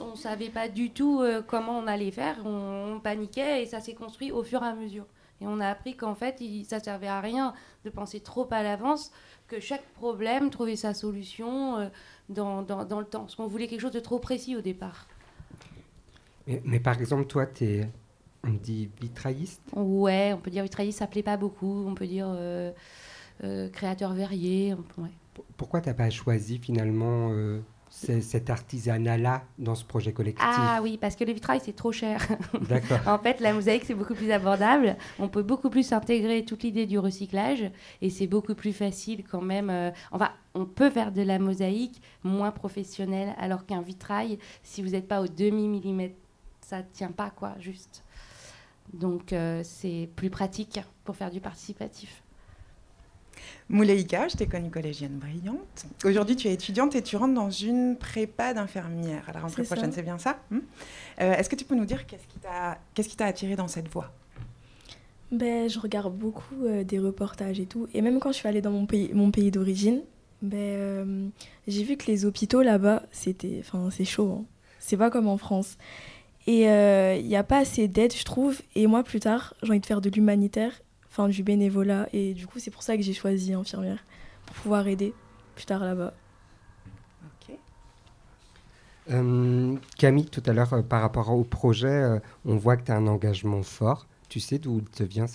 [0.00, 2.36] On ne savait pas du tout euh, comment on allait faire.
[2.44, 5.06] On, paniquait et ça s'est construit au fur et à mesure.
[5.40, 8.62] Et on a appris qu'en fait, il, ça servait à rien de penser trop à
[8.62, 9.12] l'avance,
[9.46, 11.88] que chaque problème trouvait sa solution euh,
[12.28, 13.20] dans, dans, le temps.
[13.20, 15.06] Parce qu'on voulait quelque chose de trop précis au départ.
[16.64, 17.88] Mais, par exemple, toi, tu es,
[18.44, 19.60] on dit vitrailliste?
[19.74, 21.84] Ouais, on peut dire vitrailliste, ça plaît pas beaucoup.
[21.86, 22.72] On peut dire euh,
[23.70, 24.74] créateur verrier.
[24.96, 25.10] Ouais
[25.56, 27.60] pourquoi tu n'as pas choisi finalement euh,
[28.20, 32.26] cet artisanat-là dans ce projet collectif Ah oui, parce que le vitrail, c'est trop cher.
[32.68, 32.98] D'accord.
[33.06, 34.96] en fait, la mosaïque, c'est beaucoup plus abordable.
[35.18, 39.42] On peut beaucoup plus intégrer toute l'idée du recyclage et c'est beaucoup plus facile quand
[39.42, 39.70] même.
[39.70, 44.90] Euh, enfin, on peut faire de la mosaïque moins professionnelle alors qu'un vitrail, si vous
[44.90, 46.16] n'êtes pas au demi-millimètre,
[46.60, 48.04] ça ne tient pas, quoi, juste.
[48.92, 52.22] Donc, euh, c'est plus pratique pour faire du participatif.
[53.70, 55.86] Mouleïka, je t'ai connue collégienne brillante.
[56.04, 59.92] Aujourd'hui, tu es étudiante et tu rentres dans une prépa d'infirmière à la rentrée prochaine,
[59.92, 60.60] c'est bien ça hmm
[61.20, 64.10] euh, Est-ce que tu peux nous dire qu'est-ce qui t'a attiré dans cette voie?
[65.30, 67.88] Ben, Je regarde beaucoup euh, des reportages et tout.
[67.92, 70.00] Et même quand je suis allée dans mon pays, mon pays d'origine,
[70.40, 71.28] ben, euh,
[71.66, 74.38] j'ai vu que les hôpitaux là-bas, c'était, c'est chaud.
[74.40, 74.44] Hein.
[74.78, 75.76] C'est pas comme en France.
[76.46, 78.62] Et il n'y a pas assez d'aide, je trouve.
[78.74, 80.72] Et moi, plus tard, j'ai envie de faire de l'humanitaire
[81.28, 82.08] du bénévolat.
[82.12, 84.04] Et du coup, c'est pour ça que j'ai choisi infirmière,
[84.46, 85.12] pour pouvoir aider
[85.56, 86.14] plus tard là-bas.
[89.10, 92.92] Euh, Camille, tout à l'heure, euh, par rapport au projet, euh, on voit que tu
[92.92, 94.06] as un engagement fort.
[94.28, 95.26] Tu sais d'où te vient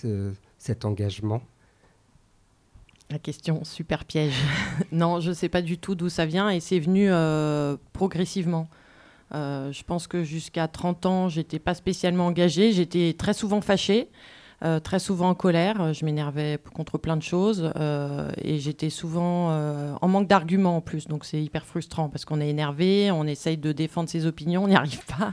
[0.58, 1.42] cet engagement?
[3.10, 4.36] La question, super piège.
[4.92, 7.10] non, je ne sais pas du tout d'où ça vient et c'est venu
[7.92, 8.68] progressivement.
[9.32, 12.70] je pense que jusqu'à 30 ans, j'étais pas spécialement engagée.
[12.70, 14.08] J'étais très souvent fâchée.
[14.62, 15.92] Euh, très souvent en colère.
[15.92, 20.80] Je m'énervais contre plein de choses euh, et j'étais souvent euh, en manque d'arguments en
[20.80, 21.08] plus.
[21.08, 24.68] Donc c'est hyper frustrant parce qu'on est énervé, on essaye de défendre ses opinions, on
[24.68, 25.32] n'y arrive pas.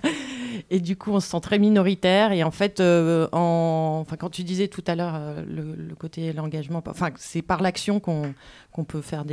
[0.70, 2.32] Et du coup, on se sent très minoritaire.
[2.32, 4.00] Et en fait, en...
[4.02, 8.84] enfin, quand tu disais tout à l'heure le, côté l'engagement, enfin, c'est par l'action qu'on
[8.84, 9.24] peut faire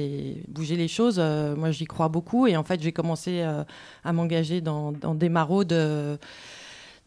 [0.48, 1.18] bouger les choses.
[1.18, 2.46] moi, j'y crois beaucoup.
[2.46, 5.74] Et en fait, j'ai commencé à m'engager dans, des maraudes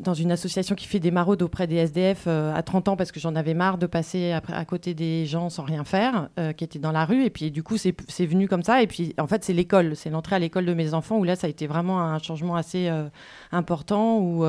[0.01, 3.11] dans une association qui fait des maraudes auprès des SDF euh, à 30 ans parce
[3.11, 6.63] que j'en avais marre de passer à, côté des gens sans rien faire, euh, qui
[6.63, 7.23] étaient dans la rue.
[7.23, 8.81] Et puis du coup, c'est venu comme ça.
[8.81, 11.35] Et puis en fait, c'est l'école, c'est l'entrée à l'école de mes enfants où là,
[11.35, 13.07] ça a été vraiment un changement assez euh,
[13.51, 14.45] important où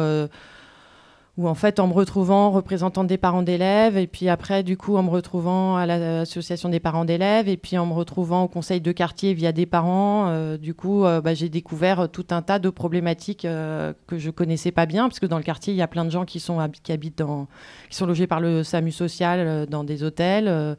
[1.38, 4.96] où en fait en me retrouvant représentant des parents d'élèves et puis après du coup
[4.96, 8.82] en me retrouvant à l'association des parents d'élèves et puis en me retrouvant au conseil
[8.82, 12.58] de quartier via des parents euh, du coup euh, bah, j'ai découvert tout un tas
[12.58, 15.82] de problématiques euh, que je connaissais pas bien parce que dans le quartier il y
[15.82, 17.48] a plein de gens qui sont qui habitent dans
[17.88, 20.74] qui sont logés par le SAMU social dans des hôtels euh,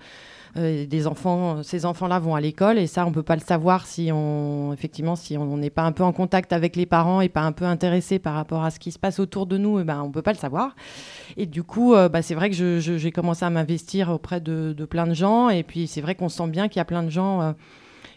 [0.55, 4.11] des enfants, ces enfants-là vont à l'école et ça, on peut pas le savoir si
[4.13, 7.41] on, effectivement, si on n'est pas un peu en contact avec les parents et pas
[7.41, 9.85] un peu intéressé par rapport à ce qui se passe autour de nous, et eh
[9.85, 10.75] ben, on peut pas le savoir.
[11.37, 15.07] Et du coup, euh, bah, c'est vrai que j'ai commencé à m'investir auprès de, plein
[15.07, 17.41] de gens et puis c'est vrai qu'on sent bien qu'il y a plein de gens
[17.41, 17.51] euh,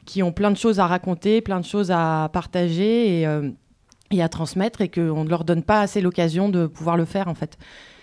[0.05, 4.81] qui ont plein de choses à raconter, plein de choses à partager et, à transmettre
[4.81, 7.57] et qu'on ne leur donne pas assez l'occasion de pouvoir le faire en fait.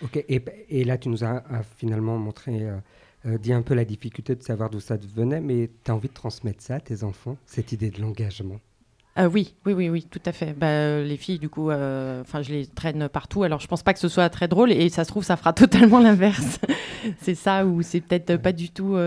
[0.04, 1.44] Ok, et, là tu nous as,
[1.78, 2.76] finalement montré euh,
[3.26, 6.14] dit un peu la difficulté de savoir d'où ça venait, mais tu as envie de
[6.14, 8.60] transmettre ça à tes enfants, cette idée de l'engagement?
[9.20, 10.54] Euh, oui, oui, oui, oui, tout à fait.
[10.58, 13.44] Bah, euh, les filles, du coup, euh, enfin, je les traîne partout.
[13.44, 15.54] Alors, je pense pas que ce soit très drôle, et ça se trouve, ça fera
[15.54, 16.60] totalement l'inverse.
[17.20, 18.98] c'est ça, ou c'est peut-être pas du tout.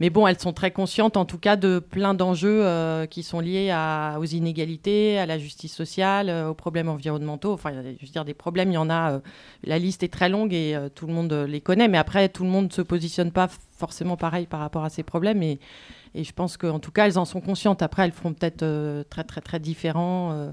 [0.00, 2.64] Mais bon, elles sont très conscientes, en tout cas, de plein d'enjeux
[3.10, 3.76] qui sont liés
[4.18, 7.52] aux inégalités, à la justice sociale, aux problèmes environnementaux.
[7.52, 9.20] Enfin, je veux dire, des problèmes, il y en a.
[9.64, 12.50] la liste est très longue et tout le monde les connaît, mais après, tout le
[12.50, 15.42] monde se positionne pas forcément pareil par rapport à ces problèmes.
[15.42, 15.58] Et,
[16.14, 17.82] je pense qu'en tout cas, elles en sont conscientes.
[17.82, 20.32] Après, elles feront peut-être euh, très, très, très différents.
[20.32, 20.52] Euh,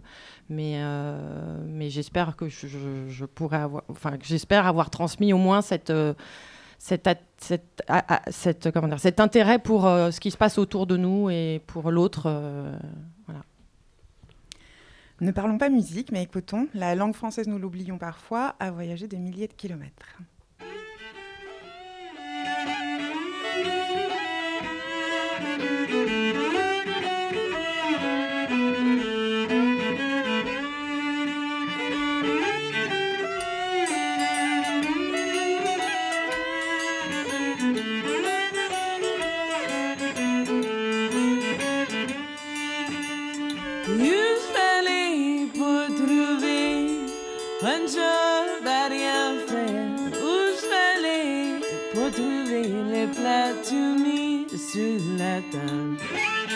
[0.50, 5.90] mais euh, mais j'espère que je, avoir, enfin, j'espère avoir transmis au moins cet
[9.20, 12.30] intérêt pour ce qui se passe autour de nous et pour l'autre.
[15.22, 16.68] Ne parlons pas musique, mais écoutons.
[16.74, 20.18] La langue française, nous l'oublions parfois, a voyagé des milliers de kilomètres.
[43.86, 47.06] Usually potrivim
[48.89, 49.93] rien er faire.
[50.24, 51.62] Usually
[51.93, 53.54] potrivim les plats
[54.58, 56.53] sur la table.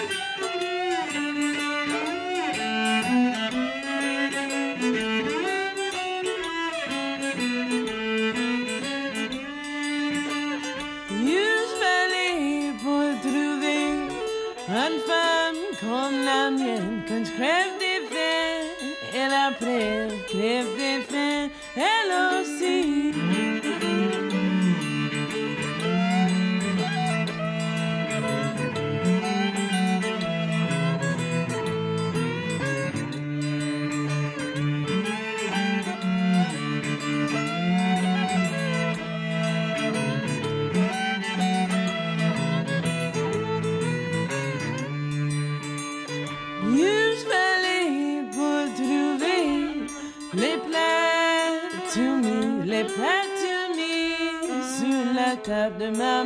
[55.92, 56.17] Maison.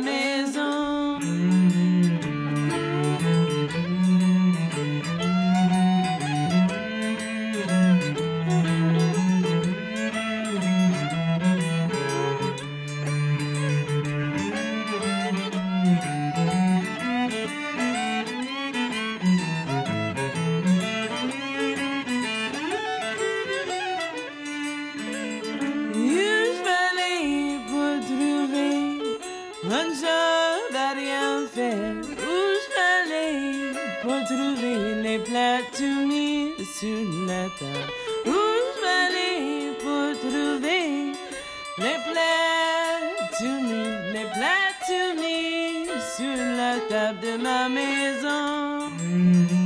[41.78, 49.61] Les plaies, tu me, les plaies, tu me, sur la table de ma maison.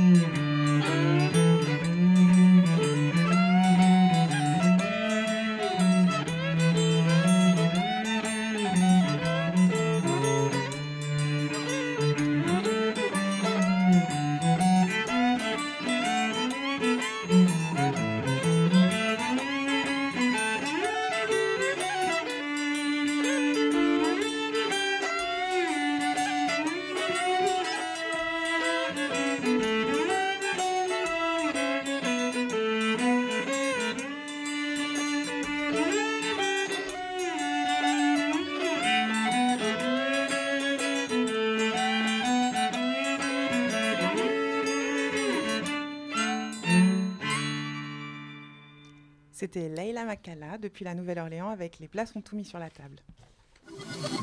[49.49, 52.97] C'était Leila Makala depuis la Nouvelle-Orléans avec Les places ont tout mis sur la table.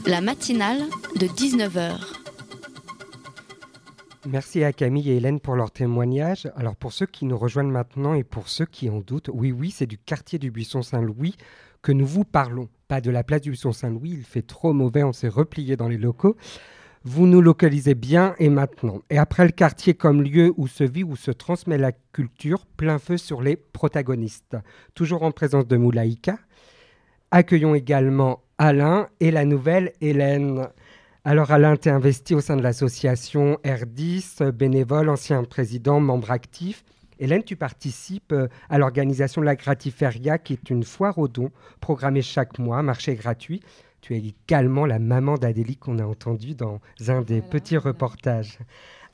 [0.05, 0.83] La matinale
[1.17, 1.99] de 19h.
[4.27, 6.51] Merci à Camille et Hélène pour leur témoignage.
[6.57, 9.71] Alors pour ceux qui nous rejoignent maintenant et pour ceux qui en doutent, oui oui,
[9.71, 11.37] c'est du quartier du Buisson Saint-Louis
[11.81, 15.05] que nous vous parlons, pas de la place du Buisson Saint-Louis, il fait trop mauvais,
[15.05, 16.37] on s'est replié dans les locaux.
[17.07, 19.03] Vous nous localisez bien et maintenant.
[19.11, 22.99] Et après le quartier comme lieu où se vit, où se transmet la culture, plein
[22.99, 24.57] feu sur les protagonistes.
[24.95, 26.39] Toujours en présence de Moulaïka.
[27.31, 30.67] Accueillons également Alain et la nouvelle Hélène.
[31.27, 36.85] Alors Alain, tu es investi au sein de l'association R10, bénévole, ancien président, membre actif.
[37.19, 41.51] Hélène, tu participes euh, à l'organisation de la Gratiféria, qui est une foire aux dons
[41.81, 43.61] programmée chaque mois, marché gratuit.
[44.05, 48.59] Tu es également la maman d'Adélie qu'on a entendue dans un des petits reportages.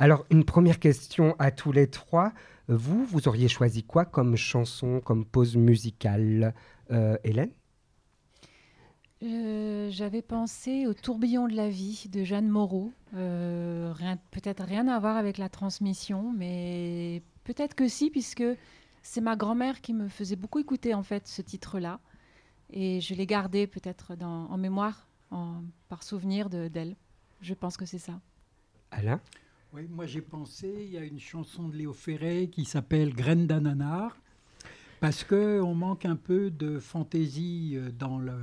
[0.00, 2.32] Alors, une première question à tous les trois.
[2.66, 6.54] Vous, vous auriez choisi quoi comme chanson, comme pause musicale
[6.90, 7.52] euh, Hélène?
[9.22, 12.90] Euh, J'avais pensé au tourbillon de la vie de Jeanne Moreau.
[13.14, 13.94] Euh,
[14.32, 18.42] peut-être rien à voir avec la transmission, mais peut-être que si, puisque
[19.02, 22.00] c'est ma grand-mère qui me faisait beaucoup écouter en fait ce titre-là.
[22.72, 26.96] Et je l'ai gardé peut-être en mémoire, en, par souvenir d'elle.
[27.40, 28.20] Je pense que c'est ça.
[28.90, 29.20] Alain?
[29.72, 33.46] Oui, moi j'ai pensé, il y a une chanson de Léo Ferré qui s'appelle Graine
[33.46, 34.16] d'ananar,
[34.98, 38.36] parce qu'on manque un peu de fantaisie euh, dans, le,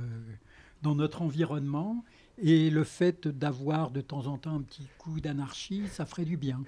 [0.80, 2.02] dans notre environnement,
[2.38, 6.38] et le fait d'avoir de temps en temps un petit coup d'anarchie, ça ferait du
[6.38, 6.62] bien.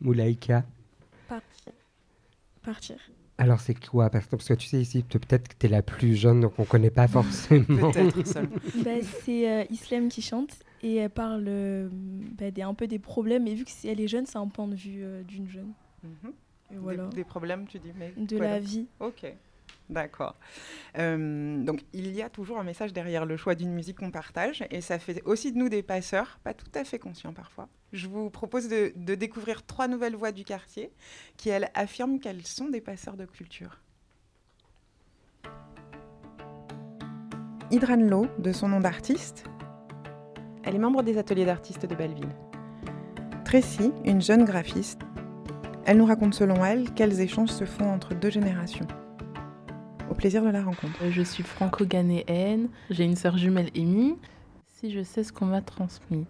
[0.00, 0.64] Moulaïka?
[1.28, 1.72] Partir.
[2.62, 2.96] Partir.
[3.40, 4.10] Alors c'est quoi?
[4.10, 6.66] Parce que tu sais ici, peut-être que tu es la plus jeune, donc on ne
[6.66, 7.90] connaît pas forcément.
[8.84, 8.90] bah,
[9.24, 11.88] c'est euh, Islam qui chante et elle parle euh,
[12.38, 13.46] bah, des, un peu des problèmes.
[13.46, 15.72] Et vu que elle est jeune, c'est un point de vue euh, d'une jeune.
[16.02, 16.32] Mhm.
[16.72, 17.06] et voilà.
[17.06, 18.86] des, des, problèmes, tu dis mais De la vie.
[19.00, 19.24] Ok.
[19.88, 20.36] D'accord.
[20.98, 24.64] Euh, donc il y a toujours un message derrière le choix d'une musique qu'on partage
[24.70, 27.68] et ça fait aussi de nous des passeurs, pas tout à fait conscients parfois.
[27.92, 30.92] Je vous propose de, découvrir trois nouvelles voix du quartier
[31.36, 33.80] qui, elles, affirment qu'elles sont des passeurs de culture.
[37.72, 39.44] Hydran Lo, de son nom d'artiste,
[40.62, 42.34] elle est membre des ateliers d'artistes de Belleville.
[43.44, 45.00] Tracy, une jeune graphiste,
[45.86, 48.86] elle nous raconte selon elle quels échanges se font entre deux générations.
[50.10, 50.98] Au plaisir de la rencontre.
[51.10, 54.16] Je suis franco-ghanéenne, j'ai une sœur jumelle Amy.
[54.68, 56.26] Si je sais ce qu'on m'a transmis,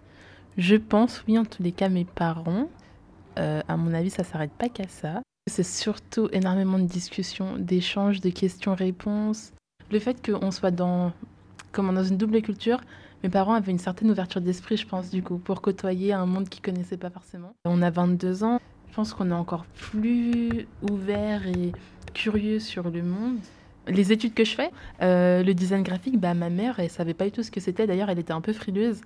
[0.59, 2.69] je pense, oui, en tous les cas, mes parents,
[3.39, 5.23] euh, à mon avis, ça s'arrête pas qu'à ça.
[5.49, 9.53] C'est surtout énormément de discussions, d'échanges, de questions-réponses.
[9.91, 11.13] Le fait qu'on soit dans,
[11.73, 12.81] comme dans une double culture,
[13.23, 16.49] mes parents avaient une certaine ouverture d'esprit, je pense, du coup, pour côtoyer un monde
[16.49, 17.53] qu'ils connaissaient pas forcément.
[17.65, 21.73] On a 22 ans, je pense qu'on est encore plus ouvert et
[22.15, 23.39] curieux sur le monde
[23.87, 24.71] les études que je fais,
[25.03, 27.87] euh, le design graphique, bah, ma mère, elle savait pas du tout ce que c'était.
[27.87, 29.01] D'ailleurs, elle était un peu frileuse.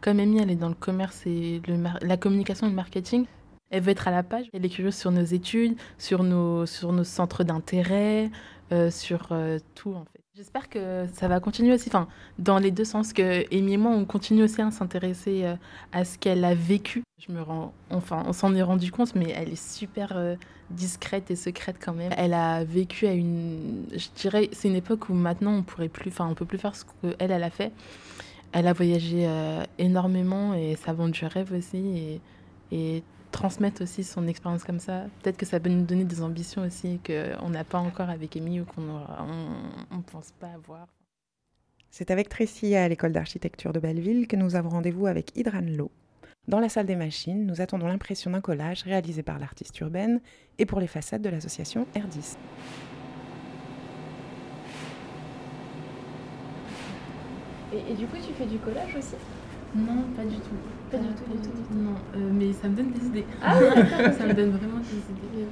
[0.00, 3.26] Comme Amy, elle est dans le commerce et le la communication et le marketing.
[3.70, 4.46] Elle veut être à la page.
[4.52, 8.30] Elle est curieuse sur nos études, sur nos, sur nos centres d'intérêt,
[8.72, 10.23] euh, sur euh, tout en fait.
[10.36, 12.08] J'espère que ça va continuer aussi, enfin,
[12.40, 15.54] dans les deux sens, que Amy et moi, on continue aussi à s'intéresser euh,
[15.92, 17.04] à ce qu'elle a vécu.
[17.24, 20.34] Je me rends, enfin, on s'en est rendu compte, mais elle est super euh,
[20.70, 22.10] discrète et secrète quand même.
[22.16, 26.08] Elle a vécu à une, je dirais, c'est une époque où maintenant on pourrait plus,
[26.08, 27.70] enfin, on peut plus faire ce qu'elle, elle a fait.
[28.50, 32.20] Elle a voyagé euh, énormément et vend du rêve aussi et,
[32.72, 35.06] et transmettre aussi son expérience comme ça.
[35.22, 38.60] Peut-être que ça peut nous donner des ambitions aussi qu'on n'a pas encore avec Amy
[38.60, 40.86] ou qu'on ne pense pas avoir.
[41.90, 45.90] C'est avec Tracy à l'école d'architecture de Belleville que nous avons rendez-vous avec Hydran Lo.
[46.46, 50.20] Dans la salle des machines, nous attendons l'impression d'un collage réalisé par l'artiste urbaine
[50.58, 52.36] et pour les façades de l'association R10.
[57.72, 59.16] Et, et, du coup, tu fais du collage aussi?
[59.74, 60.56] Non, pas du tout.
[60.90, 61.74] Pas du tout, du tout.
[61.74, 63.26] Non, euh, mais ça me donne des idées.
[63.42, 63.58] Ah,
[64.18, 65.46] ça me donne vraiment des idées.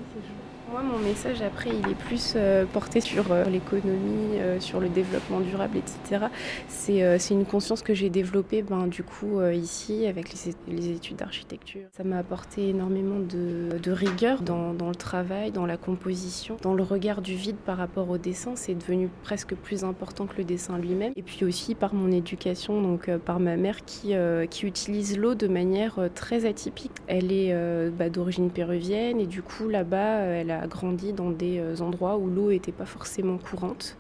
[0.73, 4.89] Moi, mon message après, il est plus euh, porté sur euh, l'économie, euh, sur le
[4.89, 6.29] développement durable, etc.
[6.67, 11.83] C'est une conscience que j'ai développée ben, du coup ici avec les, études d'architecture.
[11.95, 17.21] Ça m'a apporté énormément de, rigueur dans, le travail, dans la composition, dans le regard
[17.21, 18.53] du vide par rapport au dessin.
[18.57, 21.13] C'est devenu presque plus important que le dessin lui-même.
[21.17, 24.15] Et puis aussi par mon éducation, donc par ma mère qui,
[24.51, 26.93] qui utilise l'eau de manière très atypique.
[27.07, 27.55] Elle est
[27.91, 32.51] bah, d'origine péruvienne et du coup là-bas, elle a grandi dans des endroits où l'eau
[32.51, 33.97] n'était pas forcément courante.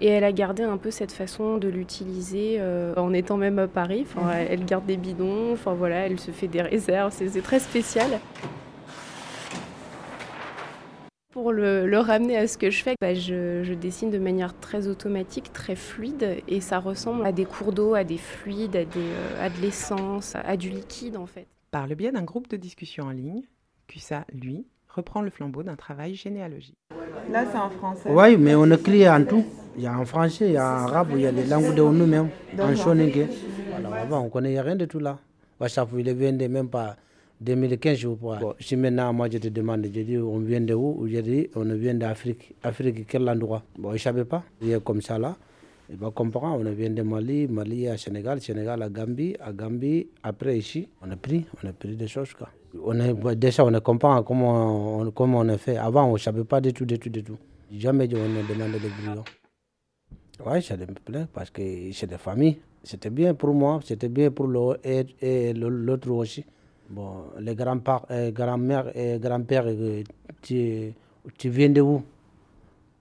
[0.00, 3.68] Et elle a gardé un peu cette façon de l'utiliser euh, en étant même à
[3.68, 4.06] Paris.
[4.06, 8.20] Enfin, elle, garde des bidons, enfin voilà, elle se fait des réserves, c'est très spécial.
[11.32, 14.58] Pour le, le ramener à ce que je fais, bah, je, je dessine de manière
[14.58, 18.84] très automatique, très fluide, et ça ressemble à des cours d'eau, à des fluides, à,
[18.84, 21.46] des, euh, à de l'essence, à du liquide en fait.
[21.72, 23.42] Par le biais d'un groupe de discussion en ligne,
[23.88, 24.64] CUSA, lui,
[24.94, 26.76] reprend le flambeau d'un travail généalogique.
[27.30, 28.10] Là, c'est en français.
[28.10, 29.44] Oui, mais on écrit en tout.
[29.76, 31.74] Il y a en français, il y a en arabe, il y a les langues
[31.74, 32.28] de nous-mêmes,
[32.58, 33.26] en shoningue.
[33.76, 35.18] Alors avant, on ne connaît rien de tout là.
[35.58, 36.96] WhatsApp, il vient de même pas
[37.40, 38.38] 2015, je crois.
[38.38, 41.06] Bon, si maintenant, moi, je te demande, je dis, on vient de où?
[41.08, 42.54] Je dis, on vient d'Afrique.
[42.62, 43.62] Afrique, quel endroit?
[43.76, 44.44] Bon, je ne savais pas.
[44.62, 45.36] Il est comme ça là.
[45.90, 50.08] Il va comprendre, on vient de Mali, Mali à Sénégal, Sénégal à Gambie, à Gambie,
[50.22, 52.32] après ici, on a pris, on a pris des choses.
[52.32, 52.48] Quoi.
[52.82, 55.76] On est, bon, déjà, on comprend comment on, comment on a fait.
[55.76, 57.38] Avant, on ne savait pas du tout, du tout, du tout.
[57.72, 59.24] Jamais on a demandé de brouillon.
[60.44, 61.62] Oui, ça me plaît parce que
[61.92, 62.58] c'est des familles.
[62.82, 66.44] C'était bien pour moi, c'était bien pour et, et l'autre aussi.
[66.90, 70.02] Bon, les grands-pères, euh, grand-mères et grand-pères, euh,
[70.42, 70.92] tu,
[71.48, 72.02] viens de où?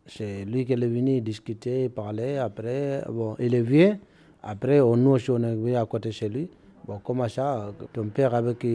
[0.06, 2.38] C'est lui qui est venu discuter, parler.
[2.38, 3.98] Après, bon, il est vieux.
[4.42, 6.50] Après, on, nous aussi, on est venu à côté chez lui.
[6.86, 8.66] Bon, comment ça Ton père avec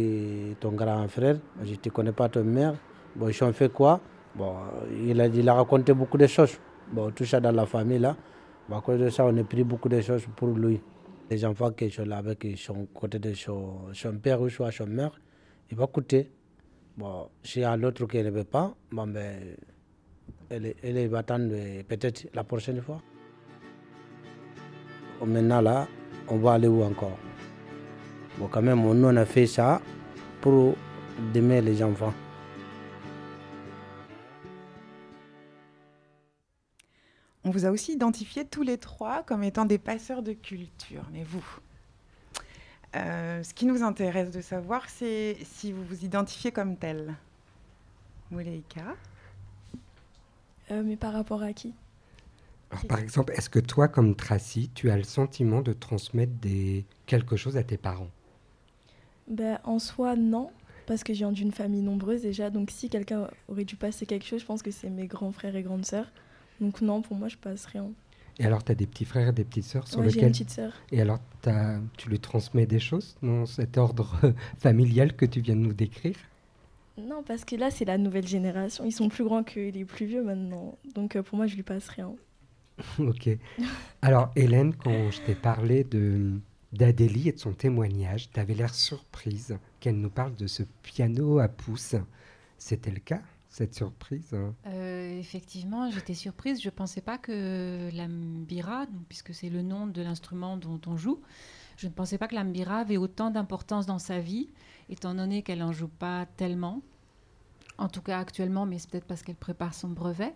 [0.61, 2.75] ton grand frère, je ne connais pas ton mère.
[3.15, 4.01] Bon, ils ont fait quoi?
[4.35, 4.55] Bon,
[5.07, 6.59] il a, il a raconté beaucoup de choses.
[6.91, 8.17] Bon, tout ça dans la famille là.
[8.67, 10.81] Bon, à cause de ça, on a pris beaucoup de choses pour lui.
[11.31, 14.87] Les enfants qui sont là avec son côté de son, son père ou soit son
[14.87, 15.13] mère,
[15.71, 16.31] il va coûter.
[16.97, 19.55] Bon, s'il y a l'autre qui ne veut pas, bon, ben,
[20.49, 23.03] elle, elle va attendre euh, peut-être la prochaine fois.
[25.27, 25.87] Maintenant là,
[26.29, 27.19] on va aller où encore?
[28.39, 29.83] Bon, quand même, nous, on a fait ça
[30.41, 30.77] pour
[31.35, 32.15] aimer les enfants.
[37.45, 41.25] On vous a aussi identifié tous les trois comme étant des passeurs de culture, mais
[41.25, 41.45] vous?
[42.95, 47.15] Euh, Ce qui nous intéresse de savoir, c'est si vous vous identifiez comme tel.
[48.31, 48.95] Mouleika
[50.71, 51.75] Euh, mais par rapport à qui?
[52.71, 56.85] Alors, par exemple, est-ce que toi, comme Tracy, tu as le sentiment de transmettre des...
[57.07, 58.11] quelque chose à tes parents?
[59.29, 60.51] Ben, En soi, non,
[60.87, 62.51] parce que je viens d'une famille nombreuse déjà.
[62.51, 65.57] Donc si quelqu'un aurait dû passer quelque chose, je pense que c'est mes grands frères
[65.57, 66.13] et grandes sœurs.
[66.61, 67.93] Donc non, pour moi, je passe rien.
[68.39, 70.29] Et alors, tu as des petits frères et des petites sœurs sur Ouais, j'ai lesquels...
[70.29, 70.73] une petite sœur.
[70.93, 74.17] Et alors, t'as- tu lui transmets des choses dans cet ordre
[74.59, 76.17] familial que tu viens de nous décrire?
[76.99, 78.85] Non, parce que là, c'est la nouvelle génération.
[78.85, 80.79] Ils sont plus grands que les plus vieux maintenant.
[80.95, 82.15] Donc euh, pour moi, je lui passe rien.
[82.99, 83.29] Ok.
[84.03, 86.41] Alors, Hélène, quand je t'ai parlé de
[86.73, 91.39] d'Adélie et de son témoignage, tu avais l'air surprise qu'elle nous parle de ce piano
[91.39, 91.97] à pouces.
[92.59, 94.55] C'était le cas, cette surprise hein?
[94.67, 96.61] Euh, effectivement, j'étais surprise.
[96.61, 100.81] Je ne pensais pas que la mbira, donc, puisque c'est le nom de l'instrument dont
[100.87, 101.21] on joue,
[101.77, 104.49] je ne pensais pas que la mbira avait autant d'importance dans sa vie,
[104.91, 106.83] étant donné qu'elle n'en joue pas tellement.
[107.79, 110.35] En tout cas actuellement, mais c'est peut-être parce qu'elle prépare son brevet.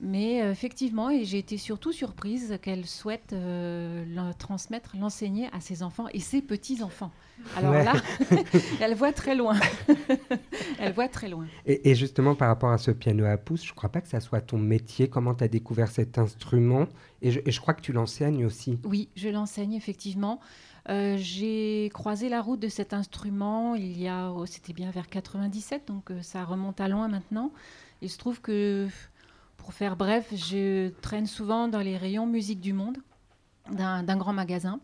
[0.00, 5.60] Mais euh, effectivement, et j'ai été surtout surprise qu'elle souhaite euh, le transmettre, l'enseigner à
[5.60, 7.10] ses enfants et ses petits-enfants.
[7.56, 7.84] Alors Ouais.
[7.84, 7.94] là,
[8.80, 9.56] elle voit très loin.
[10.78, 11.46] elle voit très loin.
[11.66, 14.08] et, et justement, par rapport à ce piano à pouces, je ne crois pas que
[14.08, 15.08] ça soit ton métier.
[15.08, 16.86] Comment tu as découvert cet instrument?
[17.22, 18.78] Et je, et je crois que tu l'enseignes aussi.
[18.84, 20.40] Oui, je l'enseigne effectivement.
[20.88, 25.08] Euh, j'ai croisé la route de cet instrument il y a, oh, c'était bien vers
[25.08, 27.52] 97, donc euh, ça remonte à loin maintenant.
[28.00, 28.88] Il se trouve que,
[29.68, 32.96] pour faire bref, je traîne souvent dans les rayons musique du monde
[33.70, 34.80] d'un grand magasin.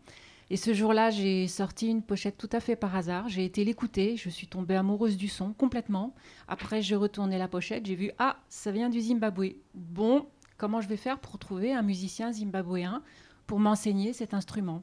[0.51, 3.31] Et ce jour-là, j'ai sorti une pochette tout à fait par hasard.
[3.31, 6.15] J'ai été l'écouter, je suis tombée amoureuse du son complètement.
[6.49, 9.55] Après, j'ai retourné la pochette, j'ai vu ah, ça vient du Zimbabwe.
[9.73, 10.27] Bon,
[10.59, 13.03] comment je vais faire pour trouver un musicien zimbabwéen
[13.47, 14.83] pour m'enseigner cet instrument?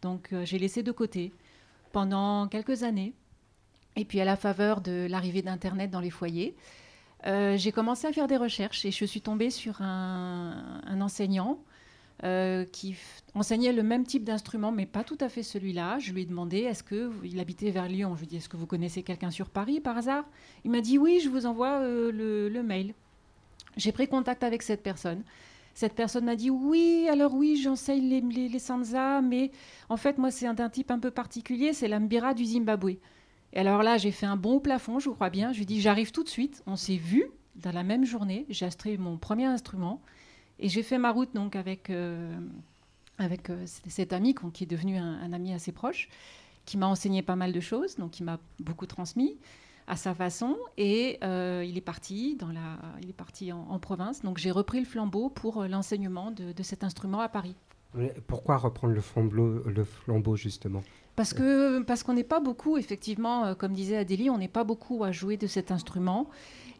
[0.00, 1.30] Donc, euh, j'ai laissé de côté
[1.92, 3.12] pendant quelques années.
[3.96, 6.56] Et puis, à la faveur de l'arrivée d'Internet dans les foyers,
[7.26, 11.58] euh, j'ai commencé à faire des recherches et je suis tombée sur un, enseignant
[12.24, 12.96] euh, qui
[13.34, 15.98] enseignait le même type d'instrument, mais pas tout à fait celui-là.
[15.98, 18.14] Je lui ai demandé, est-ce que il habitait vers Lyon?
[18.14, 20.24] Je lui ai dit, est-ce que vous connaissez quelqu'un sur Paris par hasard?
[20.64, 22.94] Il m'a dit, oui, je vous envoie euh, le, mail.
[23.76, 25.22] J'ai pris contact avec cette personne.
[25.74, 29.52] Cette personne m'a dit, oui, alors oui, j'enseigne les sansa, mais
[29.88, 32.98] en fait, moi, c'est un, un type un peu particulier, c'est l'ambira du Zimbabwe.
[33.52, 35.52] Et alors là, j'ai fait un bon plafond, je crois bien.
[35.52, 36.62] Je lui ai dit, j'arrive tout de suite.
[36.66, 37.26] On s'est vu
[37.56, 38.46] dans la même journée.
[38.48, 40.00] J'ai acheté mon premier instrument.
[40.58, 42.34] Et j'ai fait ma route donc avec, euh,
[43.18, 46.08] avec euh, cet ami qui est devenu un, ami assez proche,
[46.64, 49.36] qui m'a enseigné pas mal de choses, donc il m'a beaucoup transmis
[49.88, 50.56] à sa façon.
[50.78, 54.22] Et euh, il est parti, dans la, il est parti en, province.
[54.22, 57.56] Donc j'ai repris le flambeau pour l'enseignement de, de cet instrument à Paris.
[58.26, 60.82] Pourquoi reprendre le flambeau, le flambeau justement?
[61.16, 61.34] Parce
[61.86, 65.12] parce qu'on n'est pas beaucoup, effectivement, euh, comme disait Adélie, on n'est pas beaucoup à
[65.12, 66.28] jouer de cet instrument.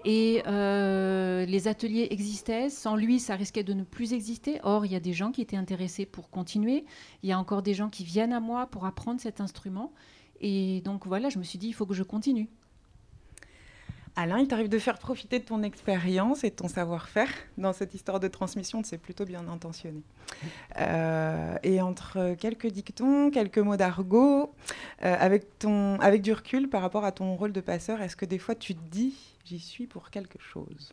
[0.04, 2.70] Et euh, les ateliers existaient.
[2.70, 4.58] Sans lui, ça risquait de ne plus exister.
[4.64, 6.84] Or, il y a des gens qui étaient intéressés pour continuer.
[7.22, 9.92] Il y a encore des gens qui viennent à moi pour apprendre cet instrument.
[10.40, 12.48] Et donc voilà, je me suis dit, il faut que je continue.
[14.14, 17.94] Alain, il t'arrive de faire profiter de ton expérience et de ton savoir-faire dans cette
[17.94, 20.02] histoire de transmission, c'est plutôt bien intentionné.
[20.78, 24.54] Euh, et entre quelques dictons, quelques mots d'argot,
[25.02, 25.46] euh, avec,
[26.00, 28.74] avec du recul par rapport à ton rôle de passeur, est-ce que des fois tu
[28.74, 29.14] te dis
[29.46, 30.92] j'y suis pour quelque chose?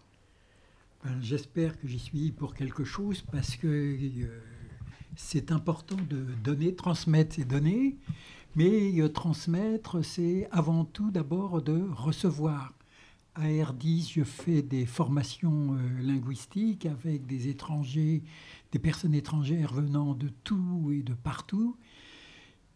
[1.04, 4.42] Ben, J'espère que j'y suis pour quelque chose parce que euh,
[5.18, 7.98] c'est important de donner, transmettre ces données,
[8.56, 12.74] mais transmettre, c'est avant tout d'abord de recevoir
[13.36, 18.24] à R10, je fais des formations euh, linguistiques avec des étrangers,
[18.72, 21.78] des personnes étrangères venant de tout et de partout,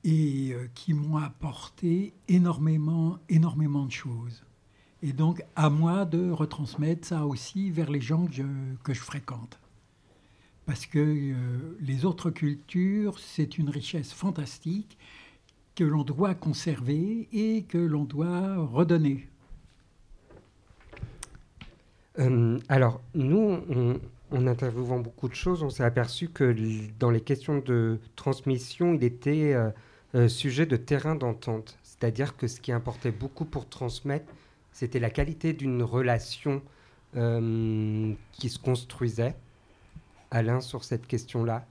[0.04, 4.44] et euh, qui m'ont apporté énormément, énormément de choses.
[5.02, 8.44] Et donc, à moi de retransmettre ça aussi vers les gens que je,
[8.84, 9.60] que je fréquente.
[10.66, 14.98] Parce que euh, les autres cultures, c'est une richesse fantastique
[15.76, 19.28] que l'on doit conserver et que l'on doit redonner.
[22.20, 23.60] Euh, alors, nous,
[24.32, 26.56] en interviewant beaucoup de choses, on s'est aperçu que
[27.00, 29.70] dans les questions de transmission, il était euh,
[30.16, 31.78] euh, sujet de terrain d'entente.
[31.84, 34.32] C'est-à-dire que ce qui importait beaucoup pour transmettre,
[34.72, 36.62] c'était la qualité d'une relation
[37.14, 39.36] qui se construisait.
[40.32, 41.68] Alain, sur cette question-là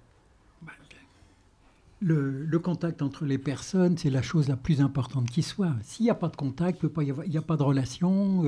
[2.03, 5.73] le, contact entre les personnes, c'est la chose la plus importante qui soit.
[5.83, 8.43] S'il n'y a pas de contact, il n'y a, pas de relation.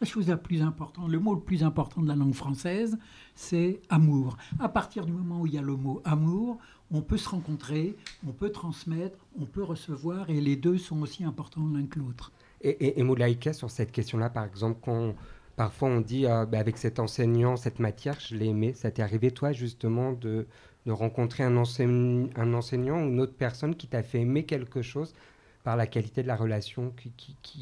[0.00, 2.98] La chose la plus importante, le mot le plus important de la langue française,
[3.34, 4.36] c'est amour.
[4.58, 6.58] À partir du moment où il y a le mot amour,
[6.90, 7.96] on peut se rencontrer,
[8.26, 12.32] on peut transmettre, on peut recevoir, et les deux sont aussi importants l'un que l'autre.
[12.62, 15.14] Et, et, Moulaïka, sur cette question-là, par exemple, quand
[15.56, 19.02] parfois on dit euh, bah, avec cet enseignant, cette matière, je l'ai aimé, ça t'est
[19.02, 20.46] arrivé, toi, justement, de,
[20.86, 24.82] de rencontrer un, enseignant, un enseignant ou une autre personne qui t'a fait aimer quelque
[24.82, 25.14] chose
[25.62, 26.92] par la qualité de la relation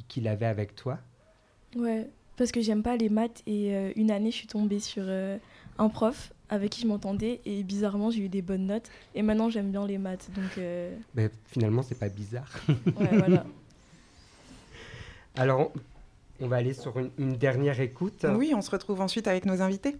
[0.08, 0.98] qu'il avait avec toi?
[1.76, 2.08] Ouais,
[2.38, 5.36] parce que j'aime pas les maths et euh, une année je suis tombée sur euh,
[5.76, 9.50] un prof avec qui je m'entendais et bizarrement j'ai eu des bonnes notes et maintenant
[9.50, 10.96] j'aime bien les maths donc euh,
[11.46, 12.50] finalement c'est pas bizarre.
[12.68, 13.44] Ouais, voilà.
[15.36, 15.72] alors
[16.40, 18.24] on va aller sur une, une, dernière écoute.
[18.36, 19.96] Oui on se retrouve ensuite avec nos invités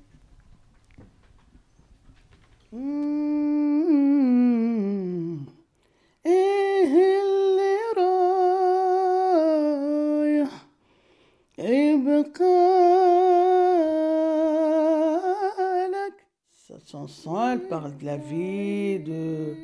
[16.53, 19.57] Cette chanson, elle parle de la vie, de.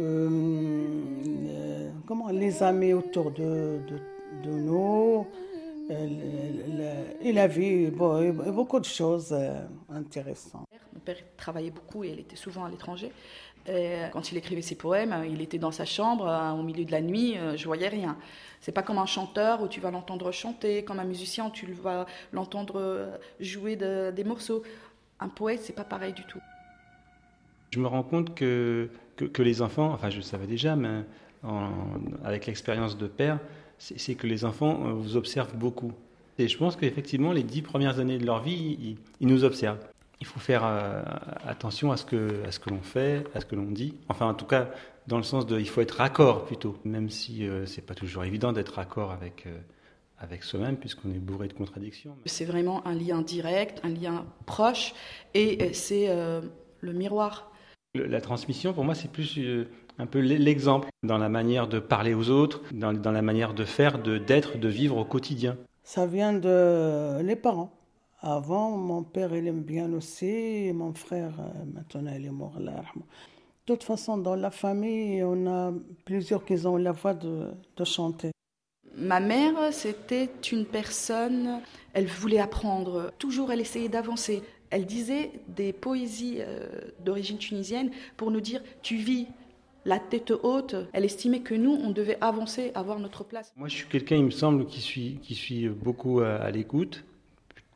[0.00, 0.28] Euh,
[1.46, 3.80] euh, comment les amis autour de,
[4.42, 5.26] de, nous.
[7.20, 9.60] et la vie, bon, beaucoup de choses euh,
[9.90, 10.66] intéressantes.
[10.92, 13.12] Mon père travaillait beaucoup et il était souvent à l'étranger.
[13.66, 16.26] Quand il écrivait ses poèmes, il était dans sa chambre
[16.58, 18.16] au milieu de la nuit, je voyais rien.
[18.62, 21.66] C'est pas comme un chanteur où tu vas l'entendre chanter, comme un musicien où tu
[21.72, 24.62] vas l'entendre euh, jouer des morceaux.
[25.18, 26.38] Un poète, c'est pas pareil du tout.
[27.72, 31.02] Je me rends compte que, que, les enfants, enfin je le savais déjà, mais
[32.24, 33.40] avec l'expérience de père,
[33.78, 35.92] c'est que les enfants euh, vous observent beaucoup.
[36.38, 39.84] Et je pense qu'effectivement, les dix premières années de leur vie, ils, nous observent.
[40.22, 41.02] Il faut faire euh,
[41.44, 43.96] attention à ce que, à ce que l'on fait, à ce que l'on dit.
[44.08, 44.68] Enfin, en tout cas,
[45.08, 48.22] dans le sens de il faut être raccord plutôt, même si euh, c'est pas toujours
[48.22, 49.58] évident d'être raccord avec, euh,
[50.16, 52.14] avec soi-même puisqu'on est bourré de contradictions.
[52.26, 54.94] C'est vraiment un lien direct, un lien proche
[55.34, 56.08] et euh, c'est
[56.80, 57.50] le miroir.
[57.96, 59.40] la transmission, pour moi, c'est plus
[59.98, 63.64] un peu l'exemple dans la manière de parler aux autres, dans, dans la manière de
[63.64, 65.56] faire, de d'être, de vivre au quotidien.
[65.82, 67.81] Ça vient de les parents.
[68.24, 71.32] Avant, mon père, il aime bien aussi, mon frère,
[71.74, 72.84] maintenant, il est mort là.
[72.94, 75.72] De toute façon, dans la famille, on a
[76.04, 77.50] plusieurs qui ont la voix de,
[77.84, 78.30] chanter.
[78.96, 81.62] Ma mère, c'était une personne,
[81.94, 84.42] elle voulait apprendre, toujours elle essayait d'avancer.
[84.70, 86.68] Elle disait des poésies euh,
[87.04, 89.26] d'origine tunisienne pour nous dire tu vis
[89.84, 90.76] la tête haute.
[90.92, 93.52] Elle estimait que nous, on devait avancer, avoir notre place.
[93.56, 97.04] Moi, je suis quelqu'un, il me semble, qui suis, qui suis beaucoup à l'écoute,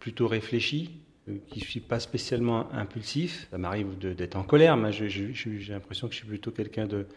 [0.07, 3.48] plutôt réfléchi, euh, qui ne suis pas spécialement impulsif.
[3.50, 5.34] Ça m'arrive d'être en colère, mais j'ai
[5.68, 7.09] l'impression que je suis plutôt quelqu'un de,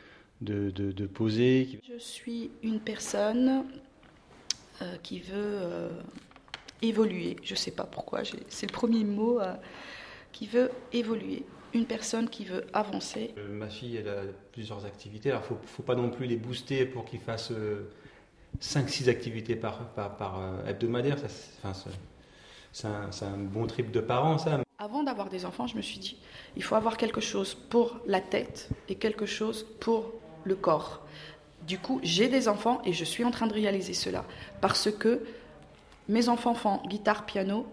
[0.42, 1.80] de, de, posé.
[1.88, 3.64] Je suis une personne
[4.82, 5.90] euh, qui veut euh,
[6.82, 7.36] évoluer.
[7.44, 9.40] Je ne sais pas pourquoi, c'est le premier mot
[10.32, 11.44] qui veut évoluer,
[11.76, 13.36] une personne qui veut avancer.
[13.38, 15.30] Euh, ma fille, elle a plusieurs activités.
[15.30, 17.54] Alors, il ne faut, pas non plus les booster pour qu'ils fassent
[18.60, 21.18] 5-6 activités par, par, hebdomadaire.
[22.72, 24.60] C'est un, un, bon trip de parents, ça.
[24.78, 26.18] Avant d'avoir des enfants, je me suis dit,
[26.56, 30.14] il faut avoir quelque chose pour la tête et quelque chose pour
[30.44, 31.06] le corps.
[31.68, 34.24] Du coup, j'ai des enfants et je suis en train de réaliser cela
[34.62, 35.22] parce que
[36.08, 37.68] mes enfants font guitare, piano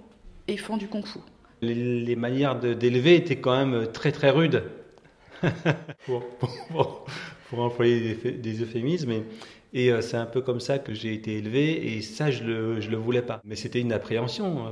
[0.49, 1.21] et font du kung-fu.
[1.63, 4.65] Les, manières d'élever étaient quand même très très rudes,
[6.07, 6.23] pour,
[7.53, 9.13] employer des, euphémismes.
[9.13, 9.25] Et,
[9.77, 12.49] et euh, c'est un peu comme ça que j'ai été élevé, et ça, je ne
[12.49, 13.43] le, je le voulais pas.
[13.45, 14.71] Mais c'était une appréhension euh,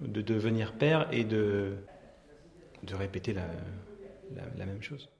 [0.00, 1.74] de devenir père et de,
[2.82, 3.46] de répéter la,
[4.56, 5.10] la, même chose.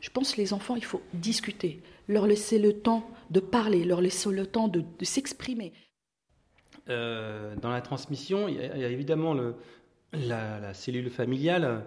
[0.00, 4.02] Je pense que les enfants, il faut discuter, leur laisser le temps de parler, leur
[4.02, 5.72] laisser le temps de, de s'exprimer.
[6.90, 9.54] Euh, dans la transmission, il y a, évidemment le,
[10.12, 11.82] la, cellule familiale,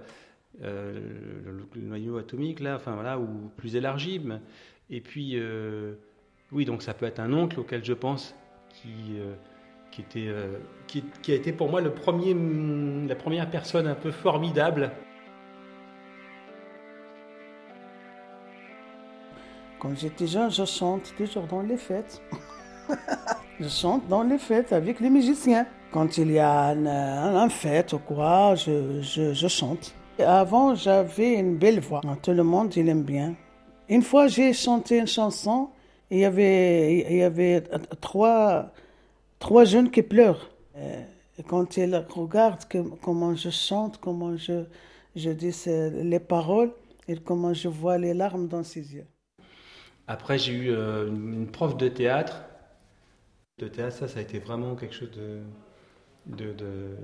[0.59, 4.19] le, le, noyau atomique, là, enfin voilà, ou plus élargi.
[4.89, 5.93] Et puis, euh,
[6.51, 8.35] oui, donc ça peut être un oncle auquel je pense
[8.69, 9.35] qui, euh,
[9.91, 12.35] qui, était, euh, qui, a été pour moi le premier,
[13.07, 14.91] la première personne un peu formidable.
[19.79, 22.21] Quand j'étais jeune, je chante toujours dans les fêtes.
[23.59, 25.67] je chante dans les fêtes avec les musiciens.
[25.91, 29.93] Quand il y a un, fête ou quoi, je, je, je chante.
[30.19, 32.01] Avant, j'avais une belle voix.
[32.21, 33.35] Tout le monde, il aime bien.
[33.89, 35.69] Une fois, j'ai chanté une chanson
[36.11, 37.63] et il y avait, il y avait
[37.99, 38.71] trois,
[39.39, 40.49] trois jeunes qui pleurent.
[41.37, 42.63] Et quand ils regardent
[43.01, 44.63] comment je chante, comment je,
[45.15, 46.71] je dis les paroles
[47.07, 49.07] et comment je vois les larmes dans ses yeux.
[50.07, 52.41] Après, j'ai eu euh, une prof de théâtre.
[53.59, 55.41] De théâtre, ça, ça a été vraiment quelque chose de,
[56.25, 56.95] de,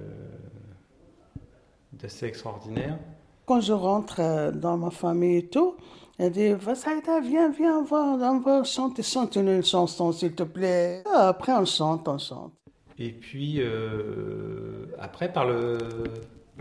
[1.94, 2.98] d'assez extraordinaire.
[3.46, 5.76] Quand je rentre euh, dans ma famille et tout,
[6.18, 10.44] elle dit, Vassaïda, viens, viens, on va, on va chanter, chante une chanson, s'il te
[10.44, 11.04] plaît.
[11.06, 12.54] Ah, après, on chante, on chante.
[12.98, 15.78] Et puis, euh, après, par le,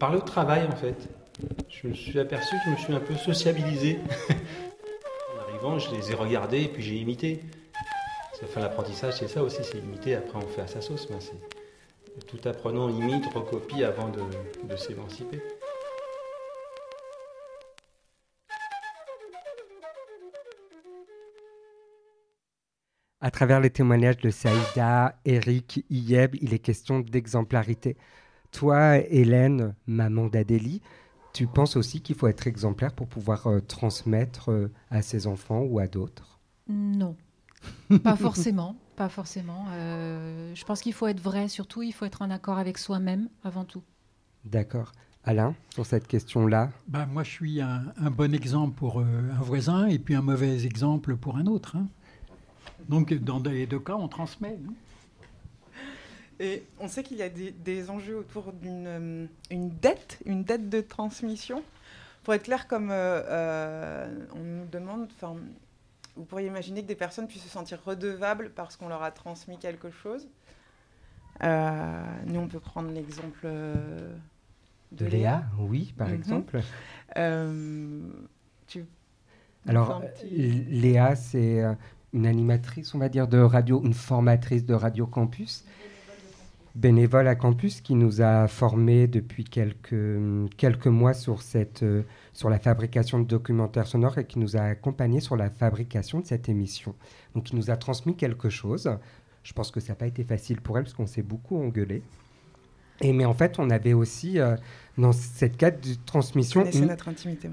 [0.00, 1.09] par le travail, en fait,
[1.68, 4.00] je me suis aperçu que je me suis un peu sociabilisé.
[4.30, 7.40] en arrivant, je les ai regardés et puis j'ai imité.
[8.42, 11.09] Enfin, l'apprentissage, c'est ça aussi, c'est imiter, après on fait à sa sauce.
[12.26, 15.40] Tout apprenant imite, recopie avant de s'émanciper.
[23.25, 27.97] À travers les témoignages de Saïda, Eric, Iyeb, il est question d'exemplarité.
[28.53, 30.83] Toi, Hélène, maman d'Adélie,
[31.33, 35.62] tu penses aussi qu'il faut être exemplaire pour pouvoir euh, transmettre euh, à ses enfants
[35.62, 36.39] ou à d'autres?
[36.68, 37.16] Non,
[38.05, 39.68] pas forcément, pas forcément.
[39.70, 43.31] Euh, je pense qu'il faut être vrai, surtout il faut être en accord avec soi-même
[43.43, 43.83] avant tout.
[44.45, 44.93] D'accord.
[45.25, 46.72] Alain, sur cette question-là?
[46.89, 51.16] Ben, Moi, je suis un, bon exemple pour un voisin et puis un mauvais exemple
[51.16, 51.77] pour un autre.
[51.77, 51.87] Hein.
[52.89, 54.59] Donc, dans les deux cas, on transmet.
[54.66, 54.72] Hein.
[56.41, 60.68] Et on sait qu'il y a des, enjeux autour d'une euh, une dette, une dette
[60.68, 61.62] de transmission.
[62.24, 65.09] Pour être clair, comme euh, euh, on nous demande,
[66.16, 69.59] vous pourriez imaginer que des personnes puissent se sentir redevables parce qu'on leur a transmis
[69.59, 70.26] quelque chose.
[71.41, 73.47] nous, on peut prendre l'exemple
[74.93, 75.45] de, Léa.
[75.59, 76.14] Oui, par mhm.
[76.14, 76.61] exemple.
[79.66, 81.62] Alors, Léa, c'est
[82.15, 85.65] une animatrice, on va dire, de radio, une formatrice de Radio Campus,
[86.75, 89.95] bénévole à Campus, qui nous a formés depuis quelques,
[90.57, 91.85] quelques mois sur, cette,
[92.33, 96.27] sur la fabrication de documentaires sonores et qui nous a accompagnés sur la fabrication de
[96.27, 96.95] cette émission.
[97.35, 98.91] Donc, il nous a transmis quelque chose.
[99.43, 102.03] Je pense que ça n'a pas été facile pour elle parce qu'on s'est beaucoup engueulé.
[103.01, 104.57] Et mais en fait, on avait aussi euh,
[104.97, 107.49] dans cette quête de transmission une, notre intimité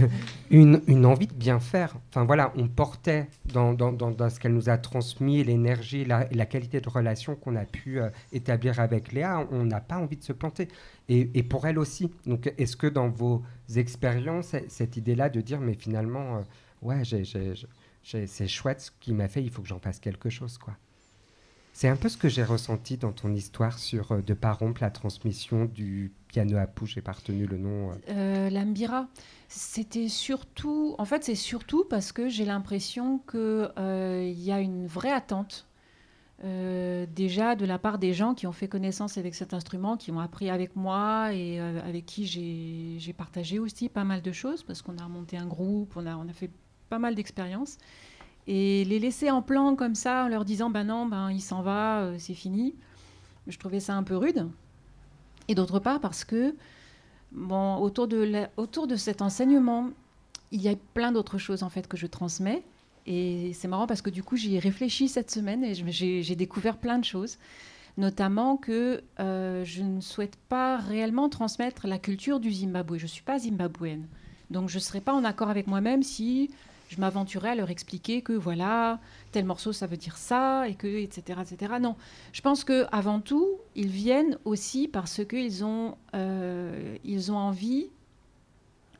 [0.50, 1.96] une, une, envie de bien faire.
[2.08, 6.46] Enfin voilà, on portait dans, dans, dans, ce qu'elle nous a transmis l'énergie, la, la
[6.46, 9.46] qualité de relation qu'on a pu euh, établir avec Léa.
[9.50, 10.68] On n'a pas envie de se planter.
[11.08, 12.10] Et, et pour elle aussi.
[12.24, 13.42] Donc est-ce que dans vos
[13.74, 16.40] expériences, cette idée-là de dire mais finalement, euh,
[16.82, 17.02] ouais,
[18.02, 20.74] c'est chouette ce qu'il m'a fait, il faut que j'en fasse quelque chose, quoi.
[21.78, 24.80] C'est un peu ce que j'ai ressenti dans ton histoire sur euh, De pas rompre
[24.80, 26.10] la transmission du
[26.40, 27.90] à pouce, j'ai pas retenu le nom.
[27.90, 27.94] Euh.
[28.10, 29.08] Euh, L'Ambira,
[29.48, 34.86] c'était surtout, en fait, c'est surtout parce que j'ai l'impression qu'il il y a une
[34.86, 35.66] vraie attente.
[36.42, 40.20] déjà de la part des gens qui ont fait connaissance avec cet instrument, qui ont
[40.20, 42.26] appris avec moi et avec qui
[42.98, 46.16] j'ai partagé aussi pas mal de choses parce qu'on a monté un groupe, on a,
[46.16, 46.50] on a fait
[46.88, 47.78] pas mal d'expériences.
[48.46, 51.62] Et les laisser en plan comme ça, en leur disant ben non, ben il s'en
[51.62, 52.76] va, euh, c'est fini,
[53.48, 54.48] je trouvais ça un peu rude.
[55.48, 56.54] Et d'autre part parce que
[57.32, 59.90] Bon, autour de, cet enseignement,
[60.52, 62.62] il y a plein d'autres choses en fait que je transmets.
[63.06, 66.76] Et c'est marrant parce que du coup, j'y ai réfléchi cette semaine et j'ai découvert
[66.76, 67.38] plein de choses.
[67.98, 72.98] Notamment que euh, je ne souhaite pas réellement transmettre la culture du Zimbabwe.
[72.98, 74.06] Je ne suis pas zimbabwéenne.
[74.50, 76.50] Donc je ne serais pas en accord avec moi-même si
[76.88, 79.00] je m'aventurais à leur expliquer que voilà,
[79.32, 81.74] tel morceau ça veut dire ça et que etc etc.
[81.80, 81.96] Non,
[82.32, 87.88] je pense que avant tout ils viennent aussi parce qu'ils ont euh, ils ont envie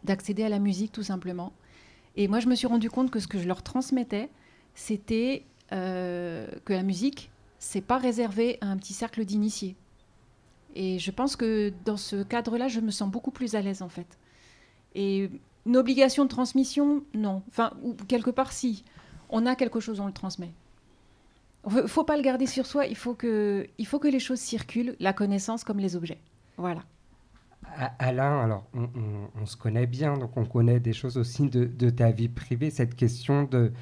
[0.04, 1.52] d'accéder à la musique tout simplement.
[2.16, 4.30] Et moi je me suis rendu compte que ce que je leur transmettais
[4.74, 9.76] c'était euh, que la musique c'est pas réservé à un petit cercle d'initiés.
[10.74, 13.88] Et je pense que dans ce cadre-là, je me sens beaucoup plus à l'aise en
[13.88, 14.18] fait.
[14.94, 15.30] Et
[15.66, 17.42] une obligation de transmission, non.
[17.48, 18.84] Enfin, ou quelque part, si.
[19.28, 20.52] On a quelque chose, on le transmet.
[21.68, 23.66] Il faut pas le garder sur soi, il faut, que,
[24.04, 26.18] les choses circulent, la connaissance comme les objets.
[26.56, 26.82] Voilà.
[27.98, 32.28] Alain, alors on, se connaît bien, donc on connaît des choses aussi de, ta vie
[32.28, 33.72] privée, cette question de,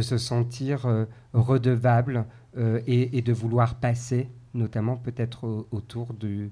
[0.00, 2.24] se sentir euh, redevable
[2.56, 6.50] euh, et, de vouloir passer, notamment peut-être au- autour de-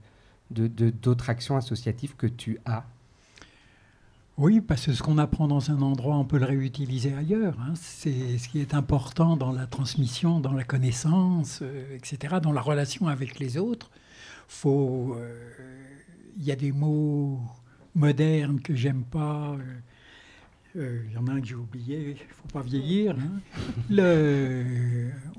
[0.51, 2.85] d'autres actions associatives que tu as.
[4.37, 7.57] Oui, parce que ce qu'on apprend dans un endroit, on peut le réutiliser ailleurs.
[7.61, 7.72] hein.
[7.76, 12.61] C'est ce qui est important dans la transmission, dans la connaissance, euh, etc., dans la
[12.61, 13.91] relation avec les autres.
[14.66, 15.32] Euh,
[16.37, 17.41] il y a des mots
[17.95, 19.53] modernes que j'aime pas.
[19.59, 19.78] euh,
[20.76, 22.10] euh, Il y en a un que j'ai oublié.
[22.10, 23.16] Il faut pas vieillir.
[23.18, 23.40] hein.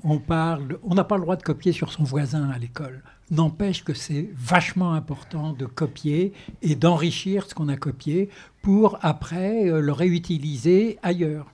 [0.04, 0.78] On parle.
[0.82, 3.02] On n'a pas le droit de copier sur son voisin à l'école.
[3.30, 6.32] N'empêche que c'est vachement important de copier
[6.62, 8.30] et d'enrichir ce qu'on a copié
[8.62, 11.52] pour après euh, le réutiliser ailleurs.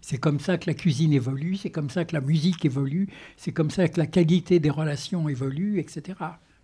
[0.00, 3.52] C'est comme ça que la cuisine évolue, c'est comme ça que la musique évolue, c'est
[3.52, 6.18] comme ça que la qualité des relations évolue, etc.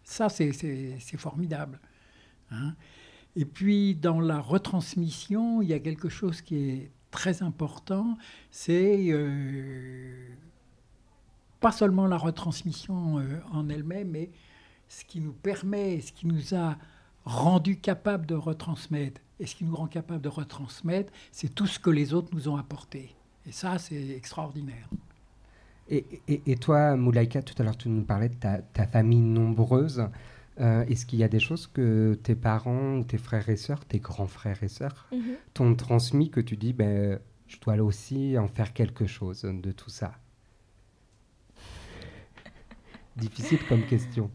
[0.04, 0.52] Ça, c'est
[1.18, 1.78] formidable.
[2.50, 2.74] hein.
[3.36, 8.16] Et puis, dans la retransmission, il y a quelque chose qui est très important,
[8.50, 10.28] c'est euh,
[11.60, 14.30] pas seulement la retransmission euh, en elle-même, mais
[14.88, 16.76] ce qui nous permet, ce qui nous a
[17.24, 19.20] rendu capable de retransmettre.
[19.38, 22.48] Et ce qui nous rend capable de retransmettre, c'est tout ce que les autres nous
[22.48, 23.14] ont apporté.
[23.46, 24.88] Et ça, c'est extraordinaire.
[25.88, 30.08] Et, et- toi, Moulaïka, tout à l'heure, tu nous parlais de ta famille nombreuse.
[30.60, 33.98] Euh, Est-ce qu'il y a des choses que tes parents tes frères et sœurs, tes
[33.98, 35.36] grands frères et sœurs, Mhm.
[35.54, 39.90] t'ont transmis que tu dis, ben, je dois aussi en faire quelque chose de tout
[39.90, 40.12] ça?
[43.16, 44.30] Difficile comme question.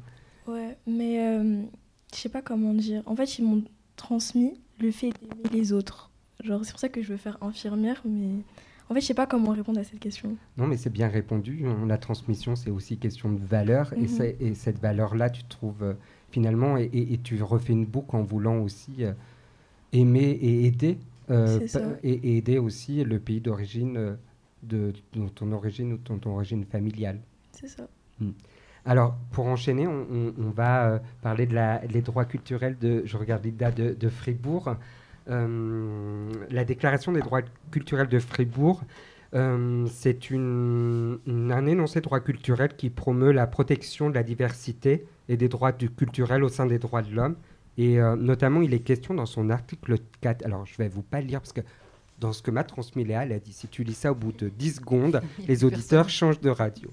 [0.48, 1.64] Ouais, mais euh,
[2.14, 3.04] je sais pas comment dire.
[3.06, 3.64] En fait, ils m'ont
[3.96, 6.10] transmis le fait d'aimer les autres.
[6.44, 8.44] Genre, c'est pour ça que je veux faire infirmière, mais
[8.92, 10.36] en fait, je sais pas comment répondre à cette question.
[10.58, 11.64] Non, mais c'est bien répondu.
[11.88, 13.94] La transmission, c'est aussi question de valeur.
[13.94, 14.34] Et, Mhm.
[14.42, 15.94] et cette valeur-là, tu trouves euh,
[16.30, 19.14] finalement, et, et- et tu refais une boucle en voulant aussi euh,
[19.94, 20.98] aimer et aider.
[21.30, 21.80] euh, C'est ça.
[21.80, 24.16] pa- et, aider aussi le pays d'origine, euh,
[24.64, 27.20] de, de ton origine ou ton, ton origine familiale.
[27.54, 27.88] C'est ça.
[28.20, 28.32] Mm.
[28.86, 33.16] Alors, pour enchaîner, on, on- on va parler de la, les droits culturels de, je
[33.16, 34.76] regarde Ida, de, de Fribourg.
[35.30, 37.42] Euh, la déclaration des droits
[37.72, 38.82] culturels de Fribourg,
[39.34, 44.24] euh, c'est une, une- un énoncé de droits culturels qui promeut la protection de la
[44.24, 47.36] diversité et des droits du culturels au sein des droits de l'homme.
[47.78, 51.22] Et euh, notamment, il est question dans son article 4, alors je vais vous pas
[51.22, 51.62] le lire parce que
[52.20, 54.32] dans ce que m'a transmis Léa, elle a dit si tu lis ça au bout
[54.34, 56.90] de 10 secondes, les auditeurs changent de radio.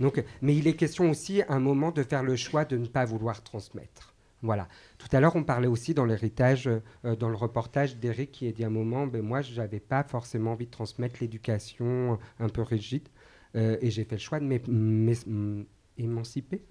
[0.00, 2.86] Donc, mais il est question aussi à un moment de faire le choix de ne
[2.86, 4.11] pas vouloir transmettre.
[4.42, 4.66] Voilà.
[4.98, 6.68] Tout à l'heure, on parlait aussi dans l'héritage,
[7.04, 9.78] euh, dans le reportage d'Eric qui a dit à un moment, ben, moi, je n'avais
[9.80, 13.08] pas forcément envie de transmettre l'éducation un peu rigide,
[13.54, 15.64] euh, et j'ai fait le choix de m'é- m'é-
[15.98, 16.62] m'émanciper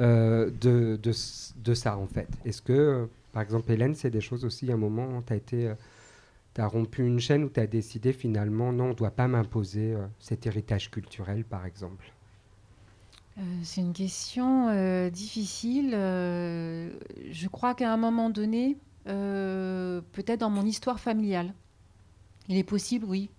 [0.00, 2.28] euh, de, de, s- de ça, en fait.
[2.44, 5.36] Est-ce que, euh, par exemple, Hélène, c'est des choses aussi, à un moment, tu as
[5.36, 5.72] été...
[6.54, 9.28] tu as rompu une chaîne où tu as décidé finalement, non, on ne doit pas
[9.28, 12.12] m'imposer euh, cet héritage culturel, par exemple?
[13.38, 15.90] Euh, c'est une question euh, difficile.
[15.94, 16.90] Euh,
[17.30, 21.52] je crois qu'à un moment donné, peut-être dans mon histoire familiale,
[22.48, 23.30] il est possible, oui.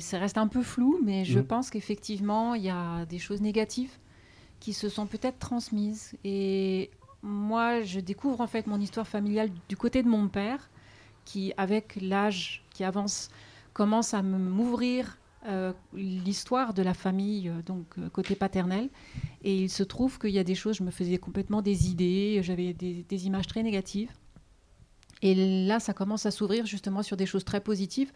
[0.00, 1.46] Ça reste un peu flou, mais je Mhm.
[1.46, 3.92] pense qu'effectivement, il y a des choses négatives
[4.60, 6.14] qui se sont peut-être transmises.
[6.24, 6.90] Et
[7.22, 10.70] moi, je découvre en fait mon histoire familiale du côté de mon père,
[11.24, 13.30] qui, avec l'âge qui avance,
[13.72, 18.88] commence à m'ouvrir euh, l'histoire de la famille, euh, donc euh, côté paternel.
[19.42, 22.40] Et il se trouve qu'il y a des choses, je me faisais complètement des idées,
[22.42, 24.10] j'avais des, images très négatives.
[25.20, 28.10] Et là, ça commence à s'ouvrir justement sur des choses très positives.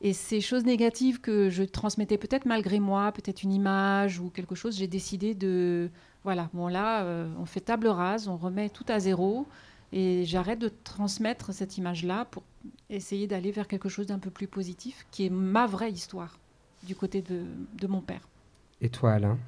[0.00, 4.54] Et ces choses négatives que je transmettais peut-être malgré moi, peut-être une image ou quelque
[4.54, 5.90] chose, j'ai décidé de...
[6.24, 7.04] Voilà, bon là,
[7.38, 9.46] on fait table rase, on remet tout à zéro.
[9.92, 12.42] Et j'arrête de transmettre cette image-là pour
[12.90, 16.39] essayer d'aller vers quelque chose d'un peu plus positif, qui est ma vraie histoire
[16.86, 17.42] du côté de,
[17.78, 18.20] de mon père.
[18.80, 19.38] Et toi, Alain?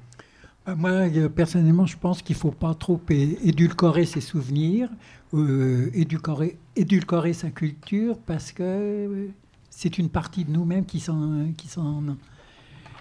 [0.67, 4.89] Euh, Moi, euh, personnellement, je pense qu'il ne faut pas trop édulcorer ses souvenirs,
[5.33, 9.29] euh, édulcorer, édulcorer sa culture, parce que
[9.69, 12.03] c'est une partie de nous-mêmes qui, s'en- qui, s'en-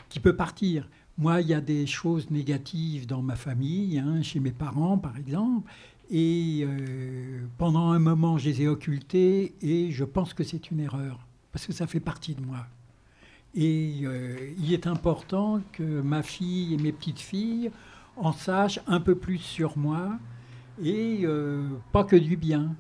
[0.09, 0.89] qui peut partir.
[1.19, 5.17] Moi, il y a des choses négatives dans ma famille, hein, chez mes parents, par
[5.19, 5.71] exemple,
[6.11, 10.81] et euh, pendant un moment, je les ai occultées, et je pense que c'est une
[10.81, 11.21] erreur,
[11.53, 12.67] parce que ça fait partie de moi.
[13.55, 17.71] Et euh, il est important que ma fille et mes petites filles
[18.17, 20.19] en sachent un peu plus sur moi
[20.83, 22.75] et euh, pas que du bien.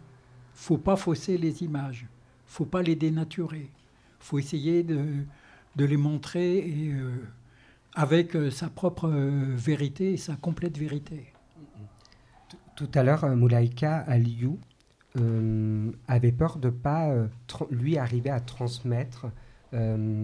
[0.55, 2.07] faut pas fausser les images,
[2.47, 3.71] faut pas les dénaturer.
[4.19, 5.05] faut essayer de,
[5.77, 7.17] de les montrer euh,
[7.95, 11.33] avec sa propre vérité et sa complète vérité.
[12.77, 14.59] Tout à l'heure, Moulaïka Aliou
[16.09, 17.13] avait peur de pas
[17.71, 19.27] lui arriver à transmettre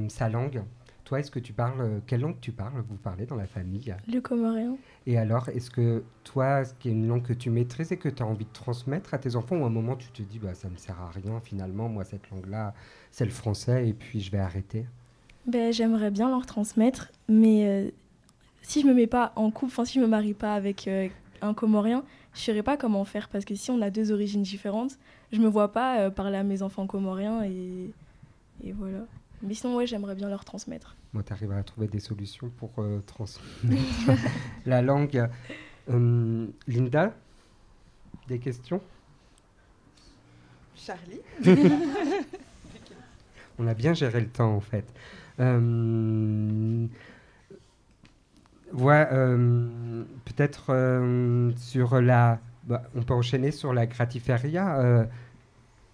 [0.09, 0.62] sa langue.
[1.09, 2.84] Toi, est-ce que tu parles euh, quelle langue tu parles?
[2.86, 3.96] Vous parlez dans la famille?
[4.12, 4.76] Le comorien.
[5.07, 8.11] Et alors, est-ce que toi, ce qui est une langue que tu maîtrises et que
[8.11, 10.38] tu as envie de transmettre à tes enfants, ou à un moment tu te dis,
[10.38, 12.74] bah, ça ne me sert à rien finalement, moi cette langue-là,
[13.11, 14.84] c'est le français, et puis je vais arrêter?
[15.46, 17.90] Ben, J'aimerais bien leur transmettre, mais euh,
[18.61, 21.09] si je me mets pas en couple, enfin si je me marie pas avec euh,
[21.40, 24.99] un comorien, je saurais pas comment faire parce que si on a deux origines différentes,
[25.32, 27.94] je me vois pas euh, parler à mes enfants comoriens et,
[28.62, 29.07] et voilà.
[29.43, 30.97] Mais sinon, ouais, j'aimerais bien leur transmettre.
[31.12, 33.82] Moi, tu arrives à trouver des solutions pour euh, transmettre
[34.66, 35.28] la langue.
[35.91, 37.14] Hum, Linda,
[38.26, 38.80] des questions?
[40.74, 41.20] Charlie
[43.59, 44.84] On a bien géré le temps, en fait.
[45.41, 46.86] Euh,
[48.72, 52.39] ouais, euh, peut-être euh, sur la.
[52.64, 55.05] bah, on peut enchaîner sur la gratiféria, euh,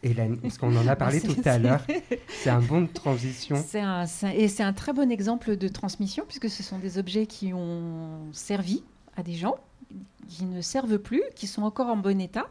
[0.05, 1.85] Hélène, parce qu'on en a parlé tout à l'heure.
[2.29, 3.57] C'est un bon de transition.
[3.67, 7.27] C'est un, et c'est un très bon exemple de transmission, puisque ce sont des objets
[7.27, 8.85] qui ont servi
[9.17, 9.57] à des gens,
[10.29, 12.47] qui ne servent plus, qui sont encore en bon état,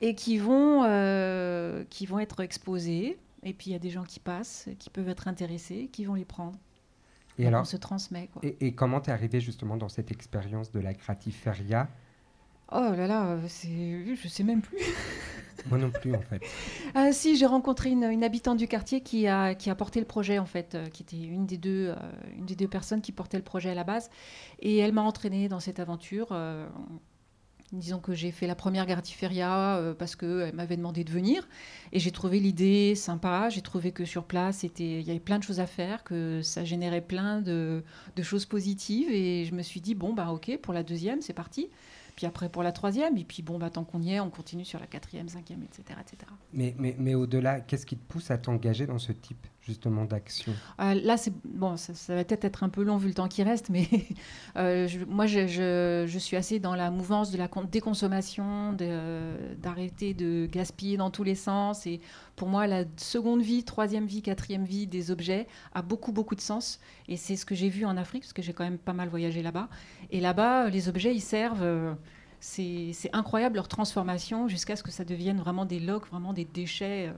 [0.00, 3.18] et qui vont, euh, qui vont être exposés.
[3.42, 6.14] Et puis il y a des gens qui passent, qui peuvent être intéressés, qui vont
[6.14, 6.58] les prendre.
[7.38, 8.28] Et alors, on se transmet.
[8.32, 8.42] Quoi.
[8.44, 11.88] Et, et comment t'es arrivé justement dans cette expérience de la gratiféria
[12.72, 14.78] Oh là là, c'est, je sais même plus.
[15.68, 16.40] Moi non plus, en fait.
[16.94, 20.38] Ah si, j'ai rencontré une, habitante du quartier qui a, qui a porté le projet,
[20.38, 21.96] en fait, euh, qui était une des, deux, euh,
[22.36, 24.10] une des deux personnes qui portait le projet à la base.
[24.60, 26.28] Et elle m'a entraînée dans cette aventure.
[26.32, 26.66] euh,
[27.72, 31.48] disons que j'ai fait la première euh, parce qu'elle m'avait demandé de venir.
[31.92, 33.48] Et j'ai trouvé l'idée sympa.
[33.48, 36.64] J'ai trouvé que sur place, il y avait plein de choses à faire, que ça
[36.64, 37.82] générait plein de,
[38.16, 39.10] de choses positives.
[39.10, 41.68] Et je me suis dit, bon, bah ok, pour la deuxième, c'est parti.
[42.16, 44.64] Puis après pour la troisième, et puis bon, bah, tant qu'on y est, on continue
[44.64, 45.98] sur la quatrième, cinquième, etc.
[46.00, 46.32] etc.
[46.52, 49.46] Mais, au-delà, qu'est-ce qui te pousse à t'engager dans ce type?
[49.62, 53.14] Justement d'action Euh, là, c'est bon, ça, va peut-être être un peu long vu le
[53.14, 53.86] temps qui reste, mais
[54.56, 60.46] euh, moi, je, suis assez dans la mouvance de la con- déconsommation, de- d'arrêter de
[60.50, 61.86] gaspiller dans tous les sens.
[61.86, 62.00] Et
[62.36, 66.40] pour moi, la seconde vie, troisième vie, quatrième vie des objets a beaucoup, beaucoup de
[66.40, 66.80] sens.
[67.08, 69.08] Et c'est ce que j'ai vu en Afrique, parce que j'ai quand même pas mal
[69.08, 69.68] voyagé là-bas.
[70.10, 71.62] Et là-bas, les objets, ils servent.
[71.62, 71.92] euh,
[72.42, 77.12] c'est incroyable leur transformation jusqu'à ce que ça devienne vraiment des logs, vraiment des déchets.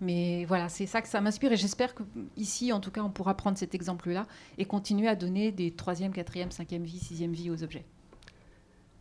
[0.00, 3.36] Mais voilà, c'est ça que ça m'inspire et j'espère qu'ici, en tout cas, on pourra
[3.36, 4.26] prendre cet exemple-là
[4.58, 7.84] et continuer à donner des troisième, quatrième, cinquième vie, sixième vie aux objets.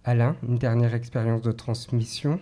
[0.03, 2.39] Alain, une dernière expérience de transmission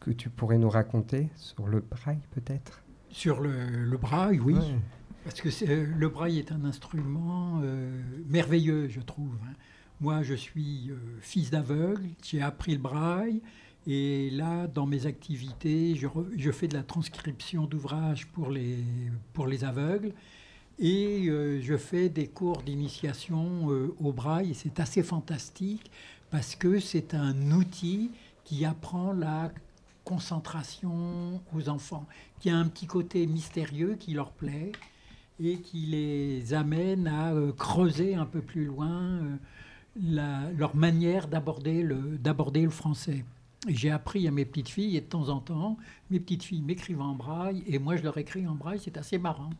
[0.00, 2.82] que tu pourrais nous raconter sur le braille peut-être?
[3.10, 3.50] Sur le,
[3.84, 4.54] le braille, oui.
[4.54, 4.78] Ouais.
[5.24, 9.34] Parce que c'est- euh, le braille est un instrument euh, merveilleux, je trouve.
[9.44, 9.52] hein.
[10.00, 13.40] Moi, je suis euh, fils d'aveugle, j'ai appris le braille.
[13.90, 18.76] Et là, dans mes activités, je, fais de la transcription d'ouvrages pour les,
[19.32, 20.12] pour les aveugles.
[20.78, 24.54] Et euh, je fais des cours d'initiation euh, au braille.
[24.54, 25.90] C'est assez fantastique
[26.30, 28.10] parce que c'est un outil
[28.44, 29.50] qui apprend la
[30.04, 32.06] concentration aux enfants,
[32.40, 34.72] qui a un petit côté mystérieux qui leur plaît
[35.40, 39.20] et qui les amène à euh, creuser un peu plus loin
[39.96, 43.24] leur manière d'aborder le, le français.
[43.66, 45.78] J'ai appris à mes petites filles, et de temps en temps,
[46.10, 49.18] mes petites filles m'écrivent en braille, et moi je leur écris en braille, c'est assez
[49.18, 49.50] marrant.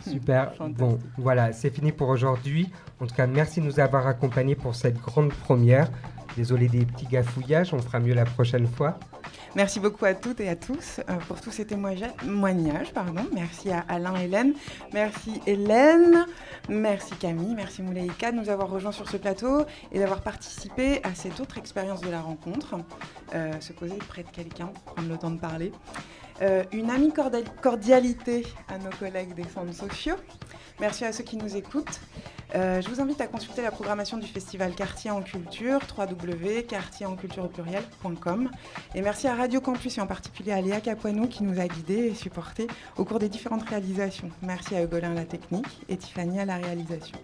[0.00, 0.52] Super.
[0.70, 2.70] Bon, voilà, c'est fini pour aujourd'hui.
[3.00, 5.90] En tout cas, merci de nous avoir accompagnés pour cette grande première.
[6.36, 8.98] Désolé des petits gafouillages, on fera mieux la prochaine fois.
[9.56, 12.92] Merci beaucoup à toutes et à tous euh, pour tous ces témoignages.
[12.94, 13.26] Pardon.
[13.34, 14.54] Merci à Alain et Hélène.
[14.92, 16.24] Merci Hélène.
[16.68, 17.54] Merci Camille.
[17.56, 21.58] Merci Mouleïka de nous avoir rejoints sur ce plateau et d'avoir participé à cette autre
[21.58, 22.76] expérience de la rencontre.
[23.34, 25.72] Euh, se poser près de quelqu'un, prendre le temps de parler.
[26.42, 27.12] Euh, une amie
[27.62, 30.16] cordialité à nos collègues des centres sociaux.
[30.80, 32.00] Merci à ceux qui nous écoutent.
[32.54, 38.50] Euh, je vous invite à consulter la programmation du festival Quartier en Culture, www.quartierencultureaupluriel.com.
[38.94, 42.06] Et merci à Radio Campus et en particulier à Léa Capoinou qui nous a guidés
[42.06, 42.66] et supportés
[42.96, 44.30] au cours des différentes réalisations.
[44.42, 47.18] Merci à Eugolin à la technique et Tiffany à la réalisation.